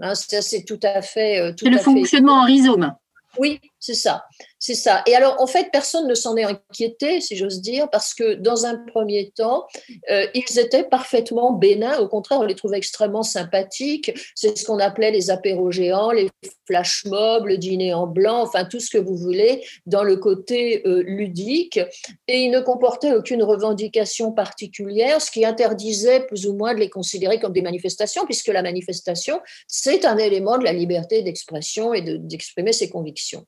Hein, 0.00 0.14
c'est 0.14 0.64
tout 0.64 0.80
à 0.82 1.00
fait. 1.00 1.38
Euh, 1.38 1.52
c'est 1.58 1.70
le 1.70 1.78
fonctionnement 1.78 2.40
en 2.40 2.44
rhizome. 2.44 2.92
Oui, 3.38 3.60
c'est 3.82 3.94
ça. 3.94 4.26
C'est 4.60 4.76
ça. 4.76 5.02
Et 5.08 5.16
alors, 5.16 5.40
en 5.40 5.48
fait, 5.48 5.70
personne 5.72 6.06
ne 6.06 6.14
s'en 6.14 6.36
est 6.36 6.44
inquiété, 6.44 7.20
si 7.20 7.34
j'ose 7.34 7.60
dire, 7.60 7.90
parce 7.90 8.14
que 8.14 8.34
dans 8.34 8.64
un 8.64 8.76
premier 8.76 9.32
temps, 9.32 9.66
euh, 10.08 10.24
ils 10.34 10.60
étaient 10.60 10.84
parfaitement 10.84 11.52
bénins. 11.52 11.98
Au 11.98 12.06
contraire, 12.06 12.38
on 12.38 12.44
les 12.44 12.54
trouvait 12.54 12.76
extrêmement 12.76 13.24
sympathiques. 13.24 14.12
C'est 14.36 14.56
ce 14.56 14.64
qu'on 14.64 14.78
appelait 14.78 15.10
les 15.10 15.30
apéros 15.30 15.72
géants, 15.72 16.12
les 16.12 16.30
flash 16.64 17.04
mobs, 17.06 17.46
le 17.46 17.58
dîner 17.58 17.92
en 17.92 18.06
blanc, 18.06 18.42
enfin 18.42 18.64
tout 18.64 18.78
ce 18.78 18.88
que 18.88 18.98
vous 18.98 19.16
voulez, 19.16 19.66
dans 19.86 20.04
le 20.04 20.14
côté 20.14 20.86
euh, 20.86 21.02
ludique. 21.04 21.80
Et 22.28 22.42
ils 22.42 22.52
ne 22.52 22.60
comportaient 22.60 23.14
aucune 23.14 23.42
revendication 23.42 24.30
particulière, 24.30 25.20
ce 25.20 25.32
qui 25.32 25.44
interdisait 25.44 26.20
plus 26.20 26.46
ou 26.46 26.54
moins 26.54 26.72
de 26.72 26.78
les 26.78 26.88
considérer 26.88 27.40
comme 27.40 27.52
des 27.52 27.62
manifestations, 27.62 28.26
puisque 28.26 28.46
la 28.46 28.62
manifestation, 28.62 29.40
c'est 29.66 30.04
un 30.04 30.18
élément 30.18 30.56
de 30.56 30.62
la 30.62 30.72
liberté 30.72 31.22
d'expression 31.22 31.92
et 31.94 32.02
d'exprimer 32.02 32.72
ses 32.72 32.88
convictions. 32.88 33.44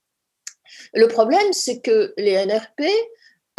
Le 0.92 1.08
problème, 1.08 1.52
c'est 1.52 1.80
que 1.80 2.12
les 2.16 2.44
NRP 2.44 2.82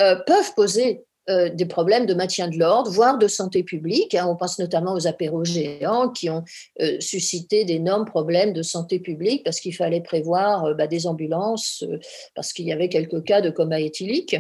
euh, 0.01 0.15
peuvent 0.27 0.53
poser 0.55 1.05
euh, 1.27 1.49
des 1.49 1.65
problèmes 1.65 2.05
de 2.05 2.13
maintien 2.13 2.47
de 2.49 2.59
l'ordre, 2.59 2.91
voire 2.91 3.17
de 3.17 3.27
santé 3.27 3.63
publique. 3.63 4.13
Hein. 4.13 4.27
On 4.29 4.35
pense 4.35 4.59
notamment 4.59 4.93
aux 4.93 5.07
apéros 5.07 5.43
géants 5.43 6.09
qui 6.09 6.29
ont 6.29 6.43
euh, 6.81 6.99
suscité 6.99 7.65
d'énormes 7.65 8.05
problèmes 8.05 8.53
de 8.53 8.61
santé 8.61 8.99
publique 8.99 9.43
parce 9.43 9.59
qu'il 9.59 9.75
fallait 9.75 10.01
prévoir 10.01 10.65
euh, 10.65 10.73
bah, 10.75 10.85
des 10.85 11.07
ambulances, 11.07 11.83
parce 12.35 12.53
qu'il 12.53 12.67
y 12.67 12.71
avait 12.71 12.89
quelques 12.89 13.23
cas 13.23 13.41
de 13.41 13.49
coma 13.49 13.79
éthylique. 13.79 14.35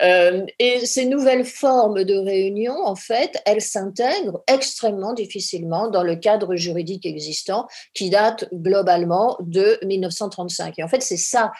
et 0.00 0.86
ces 0.86 1.06
nouvelles 1.06 1.44
formes 1.44 2.04
de 2.04 2.14
réunion, 2.14 2.76
en 2.84 2.94
fait, 2.94 3.42
elles 3.44 3.60
s'intègrent 3.60 4.44
extrêmement 4.46 5.14
difficilement 5.14 5.88
dans 5.88 6.04
le 6.04 6.14
cadre 6.14 6.54
juridique 6.54 7.04
existant 7.04 7.66
qui 7.94 8.10
date 8.10 8.48
globalement 8.52 9.36
de 9.40 9.78
1935. 9.84 10.78
Et 10.78 10.84
en 10.84 10.88
fait, 10.88 11.02
c'est 11.02 11.16
ça 11.16 11.50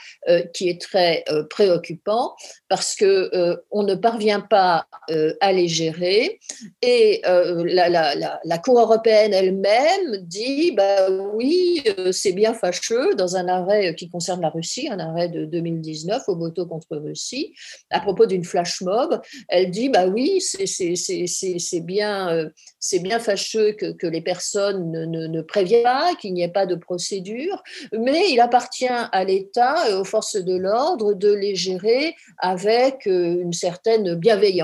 qui 0.54 0.68
est 0.68 0.80
très 0.80 1.24
préoccupant 1.50 2.34
parce 2.68 2.94
que 2.94 3.58
on 3.70 3.82
ne 3.82 3.94
parvient 3.94 4.40
pas 4.40 4.67
euh, 5.10 5.32
à, 5.40 5.52
les 5.52 5.68
gérer. 5.68 6.38
Et 6.82 7.22
euh, 7.26 7.64
la, 7.64 8.58
Cour 8.58 8.78
européenne 8.78 9.32
elle-même 9.32 10.18
dit, 10.22 10.72
bah 10.72 11.08
oui, 11.32 11.82
euh, 11.98 12.12
c'est 12.12 12.32
bien 12.32 12.52
fâcheux, 12.52 13.14
dans 13.14 13.36
un 13.36 13.48
arrêt 13.48 13.94
qui 13.94 14.10
concerne 14.10 14.42
la 14.42 14.50
Russie, 14.50 14.86
un 14.90 14.98
arrêt 14.98 15.30
de 15.30 15.46
2019 15.46 16.24
au 16.28 16.36
moto 16.36 16.66
contre 16.66 16.96
Russie, 16.98 17.54
à 17.90 18.00
propos 18.00 18.26
d'une 18.26 18.44
flash 18.44 18.82
mob, 18.82 19.18
elle 19.48 19.70
dit, 19.70 19.88
bah 19.88 20.06
oui, 20.08 20.42
c'est 20.42 21.80
bien, 21.80 22.50
c'est 22.78 22.98
bien 22.98 23.18
fâcheux 23.18 23.72
que, 23.72 24.06
les 24.06 24.20
personnes 24.20 24.90
ne, 24.90 25.06
ne, 25.06 25.40
préviennent 25.40 25.84
pas, 25.84 26.14
qu'il 26.20 26.34
n'y 26.34 26.42
ait 26.42 26.48
pas 26.48 26.66
de 26.66 26.74
procédure, 26.74 27.62
mais 27.98 28.30
il 28.30 28.40
appartient 28.40 28.86
à 28.88 29.24
l'État 29.24 29.88
et 29.88 29.94
aux 29.94 30.04
forces 30.04 30.36
de 30.36 30.56
l'ordre 30.56 31.14
de 31.14 31.32
les 31.32 31.54
gérer 31.54 32.14
avec 32.38 33.06
une 33.06 33.52
certaine 33.54 34.14
bienveillance 34.14 34.57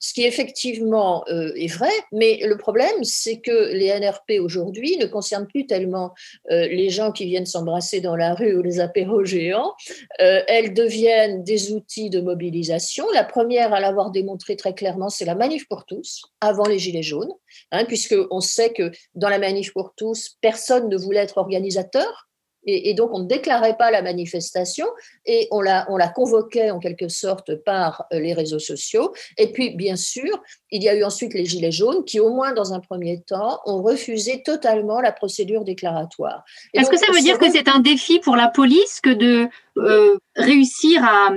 ce 0.00 0.12
qui 0.14 0.24
effectivement 0.24 1.24
euh, 1.28 1.52
est 1.54 1.66
vrai, 1.66 1.90
mais 2.12 2.40
le 2.44 2.56
problème, 2.56 3.02
c'est 3.02 3.40
que 3.40 3.72
les 3.72 3.88
NRP 3.98 4.40
aujourd'hui 4.40 4.96
ne 4.96 5.06
concernent 5.06 5.46
plus 5.46 5.66
tellement 5.66 6.12
euh, 6.50 6.66
les 6.68 6.90
gens 6.90 7.12
qui 7.12 7.26
viennent 7.26 7.46
s'embrasser 7.46 8.00
dans 8.00 8.16
la 8.16 8.34
rue 8.34 8.56
ou 8.56 8.62
les 8.62 8.80
apéros 8.80 9.24
géants. 9.24 9.72
Euh, 10.20 10.42
elles 10.48 10.74
deviennent 10.74 11.42
des 11.44 11.72
outils 11.72 12.10
de 12.10 12.20
mobilisation. 12.20 13.06
La 13.12 13.24
première 13.24 13.72
à 13.72 13.80
l'avoir 13.80 14.10
démontré 14.10 14.56
très 14.56 14.74
clairement, 14.74 15.08
c'est 15.08 15.24
la 15.24 15.34
manif 15.34 15.68
pour 15.68 15.84
tous, 15.84 16.22
avant 16.40 16.64
les 16.64 16.78
Gilets 16.78 17.02
jaunes, 17.02 17.32
hein, 17.72 17.84
puisqu'on 17.84 18.40
sait 18.40 18.72
que 18.72 18.90
dans 19.14 19.28
la 19.28 19.38
manif 19.38 19.72
pour 19.72 19.94
tous, 19.96 20.36
personne 20.40 20.88
ne 20.88 20.96
voulait 20.96 21.20
être 21.20 21.38
organisateur. 21.38 22.29
Et, 22.64 22.94
donc, 22.94 23.10
on 23.12 23.20
ne 23.20 23.26
déclarait 23.26 23.76
pas 23.76 23.90
la 23.90 24.02
manifestation 24.02 24.86
et 25.24 25.48
on 25.50 25.60
la, 25.60 25.86
on 25.88 25.96
la 25.96 26.08
convoquait 26.08 26.70
en 26.70 26.78
quelque 26.78 27.08
sorte 27.08 27.54
par 27.54 28.06
euh, 28.12 28.20
les 28.20 28.34
réseaux 28.34 28.58
sociaux. 28.58 29.14
Et 29.38 29.50
puis, 29.52 29.70
bien 29.70 29.96
sûr, 29.96 30.42
il 30.70 30.82
y 30.82 30.88
a 30.88 30.94
eu 30.94 31.02
ensuite 31.02 31.32
les 31.32 31.46
Gilets 31.46 31.72
jaunes 31.72 32.04
qui, 32.04 32.20
au 32.20 32.30
moins 32.30 32.52
dans 32.52 32.74
un 32.74 32.80
premier 32.80 33.22
temps, 33.22 33.60
ont 33.64 33.82
refusé 33.82 34.42
totalement 34.42 35.00
la 35.00 35.12
procédure 35.12 35.64
déclaratoire. 35.64 36.44
Est-ce 36.74 36.90
que 36.90 36.98
ça 36.98 37.10
veut 37.12 37.20
dire 37.20 37.38
que 37.38 37.50
c'est 37.50 37.68
un 37.68 37.80
défi 37.80 38.18
pour 38.18 38.36
la 38.36 38.48
police 38.48 39.00
que 39.00 39.10
de 39.10 39.48
euh, 39.76 40.16
réussir 40.36 41.02
à, 41.04 41.30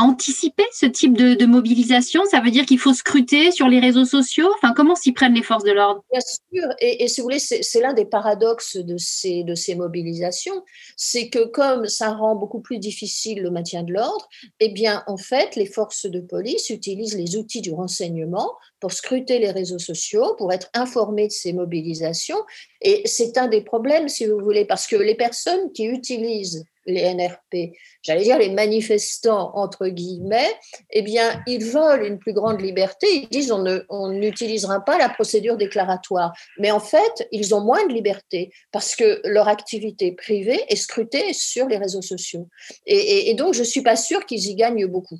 anticiper 0.00 0.64
ce 0.72 0.86
type 0.86 1.16
de, 1.16 1.46
mobilisation? 1.46 2.22
Ça 2.30 2.40
veut 2.40 2.50
dire 2.50 2.66
qu'il 2.66 2.78
faut 2.78 2.94
scruter 2.94 3.50
sur 3.50 3.68
les 3.68 3.80
réseaux 3.80 4.04
sociaux? 4.04 4.48
Enfin, 4.56 4.72
comment 4.74 4.94
s'y 4.94 5.12
prennent 5.12 5.34
les 5.34 5.42
forces 5.42 5.64
de 5.64 5.72
l'ordre? 5.72 6.02
Bien 6.10 6.20
sûr, 6.20 6.68
et, 6.80 7.08
si 7.08 7.20
vous 7.20 7.26
voulez, 7.26 7.38
c'est 7.38 7.80
l'un 7.80 7.92
des 7.92 8.04
paradoxes 8.04 8.76
de 8.76 8.96
ces, 8.98 9.44
de 9.44 9.54
ces 9.54 9.74
mobilisations, 9.74 10.62
c'est 10.96 11.28
que 11.28 11.46
comme 11.46 11.86
ça 11.86 12.12
rend 12.12 12.36
beaucoup 12.36 12.60
plus 12.60 12.78
difficile 12.78 13.42
le 13.42 13.50
maintien 13.50 13.82
de 13.82 13.92
l'ordre, 13.92 14.28
eh 14.60 14.68
bien, 14.70 15.02
en 15.06 15.16
fait, 15.16 15.56
les 15.56 15.66
forces 15.66 16.06
de 16.06 16.20
police 16.20 16.70
utilisent 16.70 17.16
les 17.16 17.36
outils 17.36 17.60
du 17.60 17.72
renseignement 17.72 18.52
pour 18.80 18.92
scruter 18.92 19.38
les 19.38 19.50
réseaux 19.50 19.78
sociaux, 19.78 20.34
pour 20.38 20.52
être 20.52 20.70
informés 20.74 21.26
de 21.26 21.32
ces 21.32 21.52
mobilisations. 21.52 22.38
Et 22.80 23.02
c'est 23.06 23.38
un 23.38 23.48
des 23.48 23.62
problèmes, 23.62 24.08
si 24.08 24.26
vous 24.26 24.38
voulez, 24.38 24.64
parce 24.64 24.86
que 24.86 24.96
les 24.96 25.14
personnes 25.14 25.72
qui 25.72 25.86
utilisent 25.86 26.64
les 26.88 27.14
NRP, 27.14 27.74
j'allais 28.02 28.24
dire 28.24 28.38
les 28.38 28.50
manifestants 28.50 29.52
entre 29.54 29.88
guillemets, 29.88 30.52
eh 30.90 31.02
bien, 31.02 31.42
ils 31.46 31.64
veulent 31.64 32.04
une 32.04 32.18
plus 32.18 32.32
grande 32.32 32.60
liberté. 32.60 33.06
Ils 33.12 33.28
disent 33.28 33.52
on 33.52 34.08
n'utilisera 34.10 34.84
pas 34.84 34.98
la 34.98 35.08
procédure 35.08 35.56
déclaratoire. 35.56 36.32
Mais 36.58 36.70
en 36.70 36.80
fait, 36.80 37.28
ils 37.30 37.54
ont 37.54 37.60
moins 37.60 37.86
de 37.86 37.92
liberté 37.92 38.50
parce 38.72 38.96
que 38.96 39.20
leur 39.24 39.48
activité 39.48 40.12
privée 40.12 40.60
est 40.68 40.76
scrutée 40.76 41.32
sur 41.32 41.68
les 41.68 41.76
réseaux 41.76 42.02
sociaux. 42.02 42.48
Et, 42.86 43.34
donc, 43.34 43.54
je 43.54 43.60
ne 43.60 43.64
suis 43.64 43.82
pas 43.82 43.96
sûre 43.96 44.24
qu'ils 44.26 44.46
y 44.48 44.54
gagnent 44.54 44.86
beaucoup. 44.86 45.18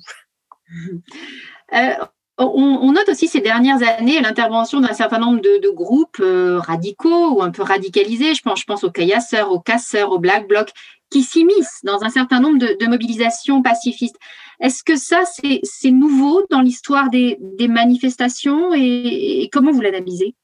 Euh, 1.71 1.93
on, 2.39 2.91
note 2.93 3.09
aussi 3.09 3.27
ces 3.27 3.41
dernières 3.41 3.81
années 3.83 4.21
l'intervention 4.21 4.79
d'un 4.79 4.93
certain 4.93 5.19
nombre 5.19 5.41
de, 5.41 5.69
groupes 5.69 6.19
euh, 6.19 6.59
radicaux 6.59 7.33
ou 7.33 7.41
un 7.41 7.51
peu 7.51 7.63
radicalisés. 7.63 8.33
Je 8.33 8.41
pense, 8.41 8.61
je 8.61 8.65
pense 8.65 8.83
aux 8.83 8.91
caillasseurs, 8.91 9.51
aux 9.51 9.59
casseurs, 9.59 10.11
aux 10.11 10.19
black 10.19 10.47
blocs, 10.47 10.71
qui 11.09 11.23
s'immiscent 11.23 11.83
dans 11.83 12.03
un 12.03 12.09
certain 12.09 12.39
nombre 12.39 12.59
de, 12.59 12.87
mobilisations 12.87 13.61
pacifistes. 13.61 14.17
Est-ce 14.61 14.83
que 14.83 14.95
ça, 14.95 15.23
c'est 15.25 15.91
nouveau 15.91 16.45
dans 16.49 16.61
l'histoire 16.61 17.09
des, 17.09 17.37
manifestations 17.67 18.73
et, 18.73 19.49
comment 19.51 19.71
vous 19.71 19.81
l'analysez? 19.81 20.35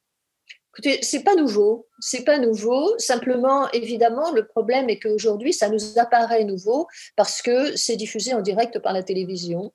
Écoutez, 0.74 1.00
c'est 1.04 1.24
pas 1.24 1.36
nouveau, 1.36 1.88
c'est 2.00 2.26
pas 2.26 2.38
nouveau. 2.38 2.94
Simplement, 2.98 3.70
évidemment, 3.72 4.32
le 4.32 4.46
problème 4.46 4.90
est 4.90 5.00
qu'aujourd'hui, 5.00 5.54
ça 5.54 5.70
nous 5.70 5.98
apparaît 5.98 6.44
nouveau 6.44 6.88
parce 7.16 7.42
que 7.42 7.78
c'est 7.78 7.96
diffusé 7.96 8.34
en 8.34 8.42
direct 8.42 8.80
par 8.80 8.92
la 8.92 9.02
télévision. 9.02 9.72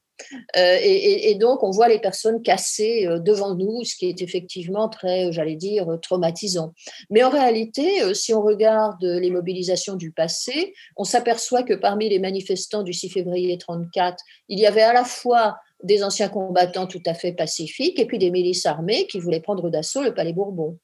Euh, 0.57 0.77
et, 0.83 1.35
donc, 1.37 1.63
on 1.63 1.71
voit 1.71 1.89
les 1.89 1.99
personnes 1.99 2.43
cassées 2.43 3.07
euh, 3.07 3.19
devant 3.19 3.55
nous, 3.55 3.85
ce 3.85 3.95
qui 3.97 4.09
est 4.09 4.23
effectivement 4.23 4.89
très, 4.89 5.33
j'allais 5.33 5.57
dire, 5.57 5.87
traumatisant. 6.03 6.73
Mais 7.11 7.23
en 7.23 7.31
réalité, 7.31 8.03
euh, 8.03 8.15
si 8.15 8.35
on 8.35 8.43
regarde 8.43 9.03
les 9.03 9.31
mobilisations 9.31 9.95
du 9.95 10.13
passé, 10.13 10.75
on 10.97 11.05
s'aperçoit 11.05 11.63
que 11.63 11.75
parmi 11.75 12.09
les 12.09 12.19
manifestants 12.19 12.83
du 12.83 12.93
6 12.93 13.11
février 13.11 13.59
34, 13.59 14.23
il 14.49 14.59
y 14.59 14.67
avait 14.67 14.83
à 14.83 14.93
la 14.93 15.05
fois 15.05 15.57
des 15.83 16.03
anciens 16.03 16.29
combattants 16.29 16.87
tout 16.87 17.03
à 17.07 17.15
fait 17.15 17.33
pacifiques 17.33 17.99
et 17.99 18.07
puis 18.07 18.19
des 18.19 18.31
milices 18.31 18.67
armées 18.67 19.07
qui 19.07 19.19
voulaient 19.19 19.41
prendre 19.41 19.71
d'assaut 19.71 20.03
le 20.03 20.15
palais 20.15 20.33
Bourbon 20.33 20.79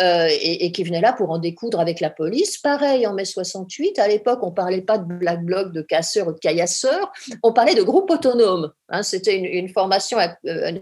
euh, 0.00 0.28
et, 0.30 0.72
qui 0.72 0.84
venaient 0.84 1.00
là 1.00 1.12
pour 1.12 1.30
en 1.30 1.38
découdre 1.38 1.80
avec 1.80 2.00
la 2.00 2.10
police. 2.10 2.58
Pareil 2.58 3.06
en 3.06 3.14
mai 3.14 3.24
68, 3.24 3.98
à 3.98 4.08
l'époque, 4.08 4.40
on 4.42 4.50
ne 4.50 4.54
parlait 4.54 4.82
pas 4.82 4.98
de 4.98 5.04
black 5.04 5.44
bloc, 5.44 5.72
de 5.72 5.82
casseurs 5.82 6.28
ou 6.28 6.32
de 6.32 6.38
caillasseurs, 6.38 7.12
on 7.42 7.52
parlait 7.52 7.74
de 7.74 7.82
groupes 7.82 8.10
autonomes. 8.10 8.72
Hein. 8.88 9.02
C'était 9.02 9.36
une, 9.36 9.68
formation, 9.68 10.18
euh, 10.18 10.72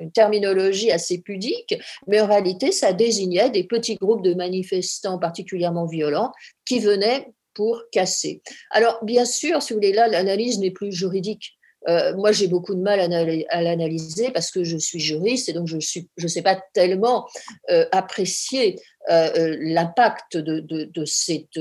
une 0.00 0.12
terminologie 0.12 0.90
assez 0.90 1.18
pudique, 1.18 1.74
mais 2.06 2.20
en 2.20 2.26
réalité, 2.26 2.72
ça 2.72 2.92
désignait 2.92 3.50
des 3.50 3.64
petits 3.64 3.96
groupes 3.96 4.22
de 4.22 4.34
manifestants 4.34 5.18
particulièrement 5.18 5.86
violents 5.86 6.32
qui 6.66 6.80
venaient 6.80 7.28
pour 7.54 7.82
casser. 7.92 8.42
Alors, 8.70 8.98
bien 9.04 9.24
sûr, 9.24 9.62
si 9.62 9.72
vous 9.72 9.78
voulez, 9.78 9.92
là, 9.92 10.08
l'analyse 10.08 10.58
n'est 10.58 10.72
plus 10.72 10.92
juridique. 10.92 11.56
Euh, 11.88 12.14
moi, 12.16 12.32
j'ai 12.32 12.48
beaucoup 12.48 12.74
de 12.74 12.80
mal 12.80 13.00
à, 13.00 13.62
l'analyser 13.62 14.30
parce 14.30 14.50
que 14.50 14.64
je 14.64 14.76
suis 14.76 15.00
juriste 15.00 15.48
et 15.48 15.52
donc 15.52 15.66
je 15.68 15.76
ne 15.76 16.28
sais 16.28 16.42
pas 16.42 16.58
tellement 16.72 17.26
euh, 17.70 17.86
apprécier 17.92 18.80
euh, 19.10 19.56
l'impact 19.60 20.36
de, 20.36 21.04
cette 21.04 21.58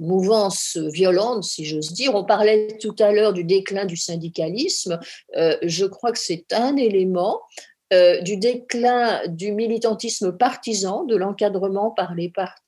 mouvance 0.00 0.76
violente, 0.76 1.44
si 1.44 1.64
j'ose 1.64 1.92
dire. 1.92 2.14
On 2.14 2.24
parlait 2.24 2.68
tout 2.80 2.96
à 2.98 3.12
l'heure 3.12 3.32
du 3.32 3.44
déclin 3.44 3.84
du 3.84 3.96
syndicalisme. 3.96 4.98
je 5.34 5.84
crois 5.86 6.12
que 6.12 6.18
c'est 6.18 6.52
un 6.52 6.76
élément. 6.76 7.40
Du 8.22 8.36
déclin 8.36 9.26
du 9.28 9.52
militantisme 9.52 10.36
partisan, 10.36 11.04
de 11.04 11.16
l'encadrement 11.16 11.90
par 11.90 12.14
les 12.14 12.30
partis 12.30 12.62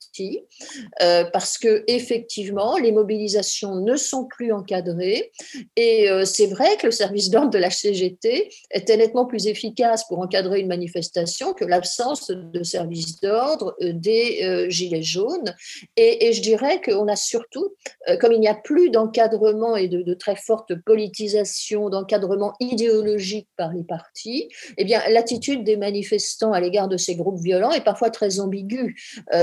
euh, 1.01 1.25
parce 1.31 1.57
que 1.57 1.83
effectivement, 1.87 2.77
les 2.77 2.91
mobilisations 2.91 3.75
ne 3.75 3.95
sont 3.95 4.25
plus 4.25 4.51
encadrées. 4.51 5.31
Et 5.75 6.09
euh, 6.09 6.25
c'est 6.25 6.47
vrai 6.47 6.77
que 6.77 6.87
le 6.87 6.91
service 6.91 7.29
d'ordre 7.29 7.49
de 7.49 7.57
la 7.57 7.69
CGT 7.69 8.49
était 8.71 8.97
nettement 8.97 9.25
plus 9.25 9.47
efficace 9.47 10.07
pour 10.07 10.19
encadrer 10.19 10.61
une 10.61 10.67
manifestation 10.67 11.53
que 11.53 11.65
l'absence 11.65 12.31
de 12.31 12.63
service 12.63 13.19
d'ordre 13.19 13.75
euh, 13.81 13.91
des 13.93 14.67
Gilets 14.69 15.03
jaunes. 15.03 15.53
Et, 15.97 16.33
je 16.33 16.41
dirais 16.41 16.81
qu'on 16.81 17.07
a 17.07 17.15
surtout, 17.15 17.73
comme 18.19 18.31
il 18.31 18.39
n'y 18.39 18.47
a 18.47 18.55
plus 18.55 18.89
d'encadrement 18.89 19.75
et 19.75 19.87
de, 19.87 20.13
très 20.13 20.35
forte 20.35 20.75
politisation, 20.75 21.89
d'encadrement 21.89 22.53
idéologique 22.59 23.47
par 23.57 23.71
les 23.73 23.83
partis, 23.83 24.49
eh 24.77 24.83
bien, 24.83 25.01
l'attitude 25.15 25.63
des 25.63 25.77
manifestants 25.77 26.53
à 26.53 26.59
l'égard 26.59 26.87
de 26.87 26.97
ces 26.97 27.15
groupes 27.15 27.39
violents 27.41 27.71
est 27.71 27.83
parfois 27.83 28.11
très 28.11 28.39
ambiguë. 28.39 28.95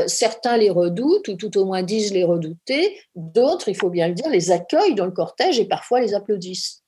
certains 0.07 0.57
les 0.57 0.71
redoutent, 0.71 1.29
ou 1.29 1.35
tout 1.35 1.59
au 1.59 1.65
moins 1.65 1.83
disent 1.83 2.13
les 2.13 2.25
redouter, 2.25 2.97
d'autres, 3.17 3.69
il 3.69 3.77
faut 3.77 3.91
bien 3.91 4.09
le 4.09 4.15
dire, 4.15 4.29
les 4.29 4.53
accueillent 4.53 4.95
dans 4.95 5.07
le 5.07 5.13
cortège 5.13 5.59
et 5.59 5.65
parfois 5.65 6.01
les 6.01 6.15
applaudissent. 6.15 6.82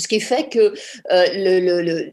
Ce 0.00 0.08
qui 0.08 0.18
fait 0.18 0.48
que, 0.48 0.72
euh, 1.12 2.12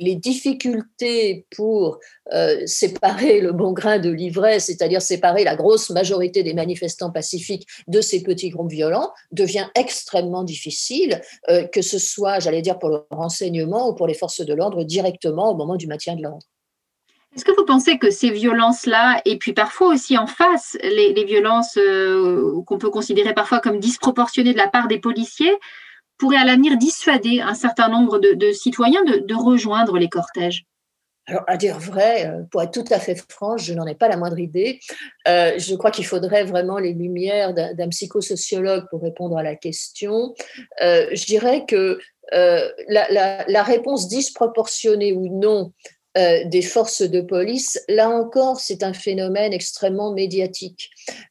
les, 0.00 0.14
difficultés 0.16 1.46
pour 1.56 1.98
euh, 2.34 2.66
séparer 2.66 3.40
le 3.40 3.52
bon 3.52 3.72
grain 3.72 3.98
de 3.98 4.10
l'ivraie, 4.10 4.60
c'est-à-dire 4.60 5.00
séparer 5.00 5.42
la 5.42 5.56
grosse 5.56 5.90
majorité 5.90 6.42
des 6.42 6.52
manifestants 6.52 7.10
pacifiques 7.10 7.66
de 7.86 8.00
ces 8.00 8.22
petits 8.22 8.50
groupes 8.50 8.70
violents, 8.70 9.10
devient 9.32 9.68
extrêmement 9.74 10.44
difficile, 10.44 11.20
euh, 11.48 11.64
que 11.64 11.80
ce 11.82 11.98
soit, 11.98 12.40
j'allais 12.40 12.62
dire, 12.62 12.78
pour 12.78 12.90
le 12.90 13.00
renseignement 13.10 13.88
ou 13.88 13.94
pour 13.94 14.06
les 14.06 14.14
forces 14.14 14.44
de 14.44 14.54
l'ordre 14.54 14.84
directement 14.84 15.50
au 15.50 15.56
moment 15.56 15.76
du 15.76 15.86
maintien 15.86 16.14
de 16.14 16.22
l'ordre. 16.22 16.46
Est-ce 17.34 17.44
que 17.44 17.52
vous 17.56 17.64
pensez 17.64 17.98
que 17.98 18.10
ces 18.10 18.30
violences-là, 18.30 19.22
et 19.24 19.38
puis 19.38 19.52
parfois 19.52 19.88
aussi 19.88 20.18
en 20.18 20.26
face, 20.26 20.76
les, 20.82 21.24
violences 21.24 21.78
qu'on 22.66 22.78
peut 22.78 22.90
considérer 22.90 23.34
parfois 23.34 23.60
comme 23.60 23.78
disproportionnées 23.78 24.54
de 24.54 24.58
la 24.58 24.68
part 24.68 24.88
des 24.88 24.98
policiers, 24.98 25.54
pourraient 26.18 26.36
à 26.36 26.44
l'avenir 26.44 26.76
dissuader 26.76 27.40
un 27.40 27.54
certain 27.54 27.88
nombre 27.88 28.18
de, 28.18 28.52
citoyens 28.52 29.02
de, 29.04 29.34
rejoindre 29.34 29.98
les 29.98 30.08
cortèges 30.08 30.64
alors, 31.30 31.44
à 31.46 31.58
dire 31.58 31.78
vrai, 31.78 32.26
euh, 32.26 32.44
pour 32.50 32.62
être 32.62 32.70
tout 32.70 32.90
à 32.90 32.98
fait 32.98 33.22
franche, 33.30 33.64
je 33.64 33.74
n'en 33.74 33.86
ai 33.86 33.94
pas 33.94 34.08
la 34.08 34.16
moindre 34.16 34.38
idée. 34.38 34.80
Euh, 35.26 35.52
je 35.58 35.74
crois 35.74 35.90
qu'il 35.90 36.06
faudrait 36.06 36.44
vraiment 36.44 36.78
les 36.78 36.94
lumières 36.94 37.52
d'un 37.52 37.88
psychosociologue 37.90 38.86
pour 38.88 39.02
répondre 39.02 39.36
à 39.36 39.42
la 39.42 39.54
question. 39.54 40.34
je 40.80 41.26
dirais 41.26 41.66
que 41.68 41.98
la, 42.32 43.62
réponse 43.62 44.08
disproportionnée 44.08 45.12
ou 45.12 45.28
non 45.38 45.74
euh, 46.18 46.44
des 46.46 46.62
forces 46.62 47.02
de 47.02 47.20
police, 47.20 47.78
là 47.88 48.08
encore, 48.08 48.58
c'est 48.58 48.82
un 48.82 48.92
phénomène 48.92 49.52
extrêmement 49.52 50.12
médiatique. 50.12 50.90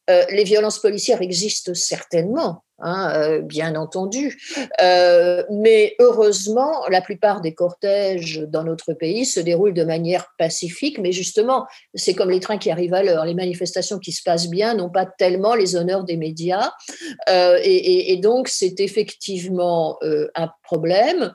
Euh, 0.09 0.23
les 0.31 0.43
violences 0.43 0.79
policières 0.79 1.21
existent 1.21 1.73
certainement, 1.73 2.63
Hein, 2.79 3.11
euh, 3.15 3.41
bien 3.41 3.75
entendu. 3.75 4.39
Euh, 4.83 5.43
mais 5.49 5.95
heureusement, 5.99 6.85
la 6.89 7.01
plupart 7.01 7.41
des 7.41 7.55
cortèges 7.55 8.45
dans 8.47 8.63
notre 8.63 8.93
pays 8.93 9.25
se 9.25 9.39
déroulent 9.39 9.73
de 9.73 9.83
manière 9.83 10.27
pacifique, 10.37 10.99
mais 10.99 11.11
justement, 11.11 11.65
c'est 11.95 12.13
comme 12.13 12.29
les 12.29 12.39
trains 12.39 12.59
qui 12.59 12.69
arrivent 12.69 12.93
à 12.93 13.01
l'heure. 13.01 13.25
Les 13.25 13.33
manifestations 13.33 13.97
qui 13.97 14.11
se 14.11 14.21
passent 14.21 14.49
bien 14.49 14.75
n'ont 14.75 14.91
pas 14.91 15.07
tellement 15.07 15.55
les 15.55 15.75
honneurs 15.75 16.03
des 16.03 16.17
médias. 16.17 16.71
Et, 17.27 18.19
donc, 18.21 18.47
c'est 18.47 18.79
effectivement 18.79 19.97
un 20.35 20.49
problème. 20.61 21.33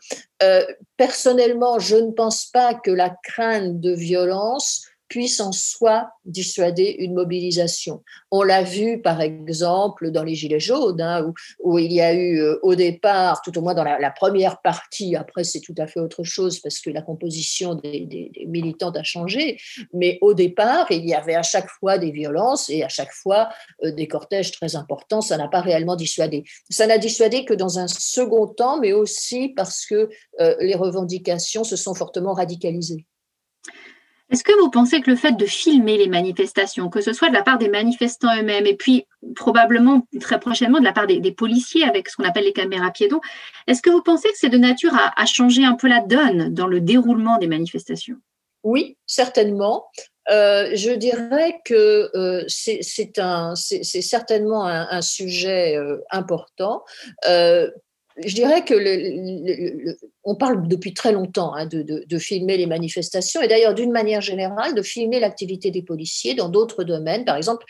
personnellement, 0.96 1.80
je 1.80 1.96
ne 1.96 2.12
pense 2.12 2.46
pas 2.46 2.74
que 2.74 2.92
la 2.92 3.16
crainte 3.24 3.80
de 3.80 3.92
violence 3.92 4.82
puisse 5.12 5.40
en 5.40 5.52
soi 5.52 6.08
dissuader 6.24 6.96
une 7.00 7.12
mobilisation. 7.12 8.02
On 8.30 8.42
l'a 8.42 8.62
vu 8.62 9.02
par 9.02 9.20
exemple 9.20 10.10
dans 10.10 10.22
les 10.22 10.34
Gilets 10.34 10.58
jaunes, 10.58 11.02
hein, 11.02 11.30
où, 11.62 11.78
il 11.78 11.92
y 11.92 12.00
a 12.00 12.14
eu 12.14 12.40
euh, 12.40 12.58
au 12.62 12.74
départ, 12.74 13.42
tout 13.42 13.56
au 13.58 13.60
moins 13.60 13.74
dans 13.74 13.84
la, 13.84 14.10
première 14.10 14.62
partie, 14.62 15.14
après 15.14 15.44
c'est 15.44 15.60
tout 15.60 15.74
à 15.76 15.86
fait 15.86 16.00
autre 16.00 16.24
chose 16.24 16.60
parce 16.60 16.80
que 16.80 16.88
la 16.88 17.02
composition 17.02 17.74
des, 17.74 18.30
militantes 18.46 18.96
a 18.96 19.02
changé, 19.02 19.58
mais 19.92 20.16
au 20.22 20.32
départ, 20.32 20.86
il 20.88 21.04
y 21.04 21.12
avait 21.12 21.34
à 21.34 21.42
chaque 21.42 21.68
fois 21.68 21.98
des 21.98 22.10
violences 22.10 22.70
et 22.70 22.82
à 22.82 22.88
chaque 22.88 23.12
fois 23.12 23.50
euh, 23.84 23.92
des 23.92 24.08
cortèges 24.08 24.52
très 24.52 24.76
importants. 24.76 25.20
Ça 25.20 25.36
n'a 25.36 25.48
pas 25.48 25.60
réellement 25.60 25.96
dissuadé. 25.96 26.44
Ça 26.70 26.86
n'a 26.86 26.96
dissuadé 26.96 27.44
que 27.44 27.52
dans 27.52 27.78
un 27.78 27.86
second 27.86 28.46
temps, 28.46 28.80
mais 28.80 28.94
aussi 28.94 29.50
parce 29.50 29.84
que 29.84 30.08
euh, 30.40 30.56
les 30.60 30.74
revendications 30.74 31.64
se 31.64 31.76
sont 31.76 31.92
fortement 31.92 32.32
radicalisées. 32.32 33.04
Est-ce 34.32 34.44
que 34.44 34.58
vous 34.58 34.70
pensez 34.70 35.02
que 35.02 35.10
le 35.10 35.16
fait 35.16 35.36
de 35.36 35.44
filmer 35.44 35.98
les 35.98 36.08
manifestations, 36.08 36.88
que 36.88 37.02
ce 37.02 37.12
soit 37.12 37.28
de 37.28 37.34
la 37.34 37.42
part 37.42 37.58
des 37.58 37.68
manifestants 37.68 38.34
eux-mêmes 38.34 38.66
et 38.66 38.74
puis 38.74 39.06
probablement 39.36 40.06
très 40.20 40.40
prochainement 40.40 40.78
de 40.78 40.84
la 40.84 40.94
part 40.94 41.06
des, 41.06 41.32
policiers 41.32 41.84
avec 41.84 42.08
ce 42.08 42.16
qu'on 42.16 42.24
appelle 42.24 42.44
les 42.44 42.54
caméras 42.54 42.90
piétons, 42.92 43.20
est-ce 43.66 43.82
que 43.82 43.90
vous 43.90 44.02
pensez 44.02 44.28
que 44.30 44.36
c'est 44.36 44.48
de 44.48 44.56
nature 44.56 44.94
à, 44.94 45.26
changer 45.26 45.66
un 45.66 45.74
peu 45.74 45.86
la 45.86 46.00
donne 46.00 46.54
dans 46.54 46.66
le 46.66 46.80
déroulement 46.80 47.36
des 47.36 47.46
manifestations? 47.46 48.16
Oui, 48.62 48.96
certainement. 49.04 49.84
Euh, 50.30 50.70
je 50.74 50.92
dirais 50.92 51.60
que 51.66 52.10
euh, 52.14 52.44
c'est 52.48 52.82
certainement 52.82 54.64
un, 54.66 55.02
sujet 55.02 55.76
euh, 55.76 55.98
important 56.10 56.84
je 58.18 58.34
dirais 58.34 58.64
que 58.64 58.74
le, 58.74 59.96
on 60.24 60.34
parle 60.36 60.68
depuis 60.68 60.94
très 60.94 61.12
longtemps 61.12 61.54
hein, 61.54 61.66
de, 61.66 62.18
filmer 62.18 62.56
les 62.56 62.66
manifestations 62.66 63.40
et 63.42 63.48
d'ailleurs 63.48 63.74
d'une 63.74 63.90
manière 63.90 64.20
générale 64.20 64.74
de 64.74 64.82
filmer 64.82 65.18
l'activité 65.18 65.70
des 65.70 65.82
policiers 65.82 66.34
dans 66.34 66.48
d'autres 66.48 66.84
domaines, 66.84 67.24
par 67.24 67.36
exemple 67.36 67.64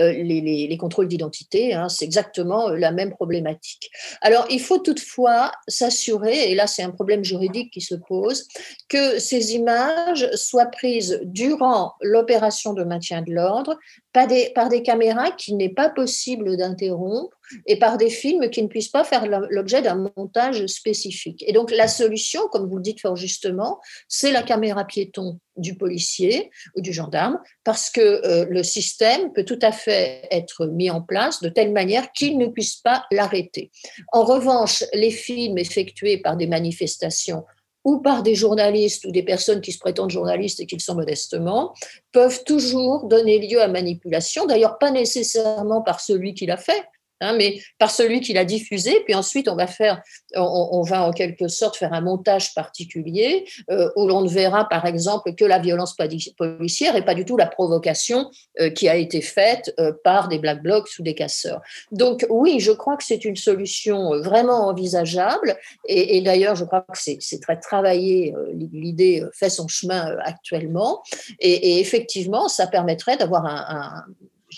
euh, 0.00 0.12
les, 0.12 0.76
contrôles 0.78 1.08
d'identité, 1.08 1.74
hein, 1.74 1.88
c'est 1.88 2.04
exactement 2.04 2.70
euh, 2.70 2.76
la 2.76 2.92
même 2.92 3.10
problématique. 3.10 3.90
Alors 4.22 4.46
il 4.48 4.60
faut 4.60 4.78
toutefois 4.78 5.52
s'assurer, 5.66 6.50
et 6.50 6.54
là 6.54 6.66
c'est 6.66 6.82
un 6.82 6.90
problème 6.90 7.24
juridique 7.24 7.72
qui 7.72 7.80
se 7.80 7.96
pose, 7.96 8.46
que 8.88 9.18
ces 9.18 9.54
images 9.54 10.30
soient 10.34 10.66
prises 10.66 11.20
durant 11.24 11.94
l'opération 12.00 12.72
de 12.72 12.84
maintien 12.84 13.22
de 13.22 13.32
l'ordre 13.32 13.76
par 14.12 14.26
des, 14.26 14.50
par 14.54 14.68
des 14.68 14.82
caméras 14.82 15.30
qu'il 15.32 15.56
n'est 15.56 15.68
pas 15.68 15.90
possible 15.90 16.56
d'interrompre 16.56 17.36
et 17.66 17.78
par 17.78 17.96
des 17.96 18.10
films 18.10 18.50
qui 18.50 18.62
ne 18.62 18.68
puissent 18.68 18.88
pas 18.88 19.04
faire 19.04 19.26
l'objet 19.50 19.82
d'un 19.82 20.10
montage 20.16 20.66
spécifique. 20.66 21.44
Et 21.46 21.52
donc 21.52 21.70
la 21.70 21.88
solution, 21.98 22.40
comme 22.50 22.68
vous 22.68 22.76
le 22.76 22.82
dites 22.82 23.00
fort 23.00 23.16
justement, 23.16 23.80
c'est 24.08 24.32
la 24.32 24.42
caméra 24.42 24.84
piéton 24.84 25.38
du 25.56 25.76
policier 25.76 26.50
ou 26.76 26.80
du 26.80 26.92
gendarme, 26.92 27.38
parce 27.64 27.90
que 27.90 28.00
euh, 28.00 28.46
le 28.48 28.62
système 28.62 29.32
peut 29.32 29.44
tout 29.44 29.58
à 29.62 29.72
fait 29.72 30.26
être 30.30 30.66
mis 30.66 30.90
en 30.90 31.02
place 31.02 31.40
de 31.40 31.48
telle 31.48 31.72
manière 31.72 32.12
qu'il 32.12 32.38
ne 32.38 32.46
puisse 32.46 32.76
pas 32.76 33.04
l'arrêter. 33.10 33.70
En 34.12 34.24
revanche, 34.24 34.84
les 34.94 35.10
films 35.10 35.58
effectués 35.58 36.18
par 36.18 36.36
des 36.36 36.46
manifestations 36.46 37.44
ou 37.84 38.00
par 38.00 38.22
des 38.22 38.34
journalistes 38.34 39.04
ou 39.06 39.12
des 39.12 39.22
personnes 39.22 39.60
qui 39.60 39.72
se 39.72 39.78
prétendent 39.78 40.10
journalistes 40.10 40.60
et 40.60 40.66
qui 40.66 40.76
le 40.76 40.80
sont 40.80 40.94
modestement, 40.94 41.72
peuvent 42.12 42.44
toujours 42.44 43.06
donner 43.06 43.38
lieu 43.38 43.62
à 43.62 43.68
manipulation, 43.68 44.46
d'ailleurs 44.46 44.78
pas 44.78 44.90
nécessairement 44.90 45.82
par 45.82 46.00
celui 46.00 46.34
qui 46.34 46.46
l'a 46.46 46.56
fait, 46.56 46.82
Hein, 47.20 47.34
mais 47.36 47.60
par 47.78 47.90
celui 47.90 48.20
qui 48.20 48.32
l'a 48.32 48.44
diffusé. 48.44 49.00
Puis 49.04 49.14
ensuite, 49.14 49.48
on 49.48 49.56
va 49.56 49.66
faire, 49.66 50.02
on, 50.36 50.82
va 50.82 51.02
en 51.02 51.12
quelque 51.12 51.48
sorte 51.48 51.76
faire 51.76 51.92
un 51.92 52.00
montage 52.00 52.54
particulier 52.54 53.44
euh, 53.70 53.90
où 53.96 54.06
l'on 54.06 54.22
ne 54.22 54.28
verra, 54.28 54.68
par 54.68 54.86
exemple, 54.86 55.34
que 55.34 55.44
la 55.44 55.58
violence 55.58 55.96
policière 56.36 56.94
et 56.94 57.04
pas 57.04 57.14
du 57.14 57.24
tout 57.24 57.36
la 57.36 57.46
provocation 57.46 58.30
euh, 58.60 58.70
qui 58.70 58.88
a 58.88 58.94
été 58.94 59.20
faite 59.20 59.74
euh, 59.80 59.92
par 60.04 60.28
des 60.28 60.38
black 60.38 60.62
blocs 60.62 60.88
ou 60.98 61.02
des 61.02 61.14
casseurs. 61.14 61.60
Donc 61.90 62.24
oui, 62.30 62.60
je 62.60 62.70
crois 62.70 62.96
que 62.96 63.04
c'est 63.04 63.24
une 63.24 63.36
solution 63.36 64.20
vraiment 64.20 64.68
envisageable. 64.68 65.56
Et, 65.86 66.20
d'ailleurs, 66.20 66.54
je 66.54 66.64
crois 66.64 66.82
que 66.82 66.98
c'est 66.98 67.40
très 67.40 67.58
travaillé. 67.58 68.34
L'idée 68.72 69.24
fait 69.32 69.50
son 69.50 69.66
chemin 69.66 70.16
actuellement. 70.24 71.02
Et, 71.40 71.80
effectivement, 71.80 72.48
ça 72.48 72.66
permettrait 72.66 73.16
d'avoir 73.16 73.46
un 73.46 74.04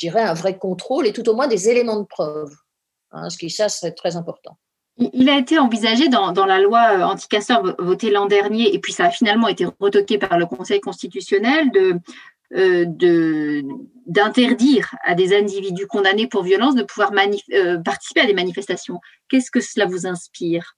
dirais, 0.07 0.23
un 0.23 0.35
vrai 0.35 0.59
contrôle 0.59 1.07
et 1.07 1.13
tout 1.13 1.29
au 1.29 1.35
moins 1.35 1.49
des 1.49 1.69
éléments 1.69 2.01
de 2.01 2.07
preuve. 2.07 2.53
Hein, 3.13 3.31
ce 3.31 3.39
qui, 3.39 3.51
ça, 3.51 3.69
serait 3.69 3.93
très 3.93 4.17
important. 4.17 4.57
Il 4.97 5.29
a 5.29 5.39
été 5.39 5.59
envisagé 5.59 6.09
dans, 6.09 6.33
dans 6.33 6.47
la 6.47 6.61
loi 6.61 6.99
euh, 6.99 7.03
anti-casseurs 7.03 7.75
votée 7.79 8.11
l'an 8.11 8.27
dernier, 8.27 8.75
et 8.75 8.79
puis 8.79 8.93
ça 8.93 9.07
a 9.07 9.11
finalement 9.11 9.49
été 9.49 9.67
retoqué 9.79 10.19
par 10.19 10.39
le 10.39 10.47
Conseil 10.47 10.81
constitutionnel, 10.81 11.71
de, 11.71 11.99
euh, 12.57 13.63
d'interdire 14.07 14.95
à 15.05 15.15
des 15.15 15.37
individus 15.37 15.87
condamnés 15.87 16.27
pour 16.27 16.43
violence 16.43 16.75
de 16.75 16.83
pouvoir 16.83 17.13
euh, 17.53 17.79
participer 17.79 18.23
à 18.23 18.27
des 18.27 18.35
manifestations. 18.35 18.99
Qu'est-ce 19.29 19.53
que 19.53 19.61
cela 19.61 19.87
vous 19.87 20.07
inspire? 20.07 20.77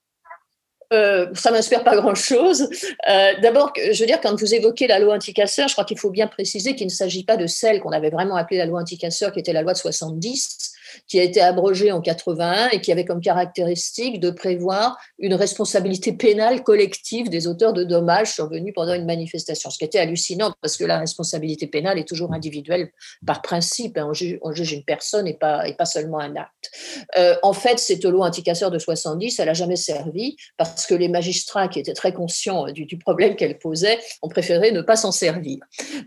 Euh, 0.92 1.26
ça 1.34 1.50
m'inspire 1.50 1.84
pas 1.84 1.96
grand-chose. 1.96 2.68
Euh, 3.08 3.32
d'abord, 3.40 3.72
je 3.76 3.98
veux 3.98 4.06
dire, 4.06 4.20
quand 4.20 4.38
vous 4.38 4.54
évoquez 4.54 4.86
la 4.86 4.98
loi 4.98 5.14
anticasseur, 5.14 5.68
je 5.68 5.74
crois 5.74 5.84
qu'il 5.84 5.98
faut 5.98 6.10
bien 6.10 6.26
préciser 6.26 6.74
qu'il 6.74 6.86
ne 6.86 6.92
s'agit 6.92 7.24
pas 7.24 7.36
de 7.36 7.46
celle 7.46 7.80
qu'on 7.80 7.92
avait 7.92 8.10
vraiment 8.10 8.36
appelée 8.36 8.58
la 8.58 8.66
loi 8.66 8.80
anticasseur, 8.80 9.32
qui 9.32 9.40
était 9.40 9.52
la 9.52 9.62
loi 9.62 9.72
de 9.72 9.78
70, 9.78 10.71
qui 11.06 11.18
a 11.20 11.22
été 11.22 11.40
abrogée 11.40 11.92
en 11.92 12.00
81 12.00 12.68
et 12.70 12.80
qui 12.80 12.92
avait 12.92 13.04
comme 13.04 13.20
caractéristique 13.20 14.20
de 14.20 14.30
prévoir 14.30 14.98
une 15.18 15.34
responsabilité 15.34 16.12
pénale 16.12 16.62
collective 16.62 17.28
des 17.28 17.46
auteurs 17.46 17.72
de 17.72 17.84
dommages 17.84 18.32
survenus 18.32 18.72
pendant 18.74 18.94
une 18.94 19.06
manifestation. 19.06 19.70
Ce 19.70 19.78
qui 19.78 19.84
était 19.84 19.98
hallucinant 19.98 20.52
parce 20.60 20.76
que 20.76 20.84
la 20.84 20.98
responsabilité 20.98 21.66
pénale 21.66 21.98
est 21.98 22.08
toujours 22.08 22.32
individuelle 22.32 22.90
par 23.26 23.42
principe. 23.42 23.98
Hein. 23.98 24.10
On, 24.42 24.52
juge, 24.52 24.72
une 24.72 24.84
personne 24.84 25.26
et 25.26 25.34
pas, 25.34 25.68
et 25.68 25.74
pas 25.74 25.84
seulement 25.84 26.18
un 26.18 26.36
acte. 26.36 26.70
Euh, 27.18 27.34
en 27.42 27.52
fait, 27.52 27.78
cette 27.78 28.04
loi 28.04 28.26
anticasseur 28.26 28.70
de 28.70 28.78
70, 28.78 29.38
elle 29.38 29.46
n'a 29.46 29.54
jamais 29.54 29.76
servi 29.76 30.36
parce 30.56 30.86
que 30.86 30.94
les 30.94 31.08
magistrats 31.08 31.68
qui 31.68 31.78
étaient 31.78 31.92
très 31.92 32.12
conscients 32.12 32.66
du, 32.70 32.86
problème 32.98 33.36
qu'elle 33.36 33.58
posait 33.58 33.98
ont 34.20 34.28
préféré 34.28 34.70
ne 34.70 34.82
pas 34.82 34.96
s'en 34.96 35.12
servir. 35.12 35.58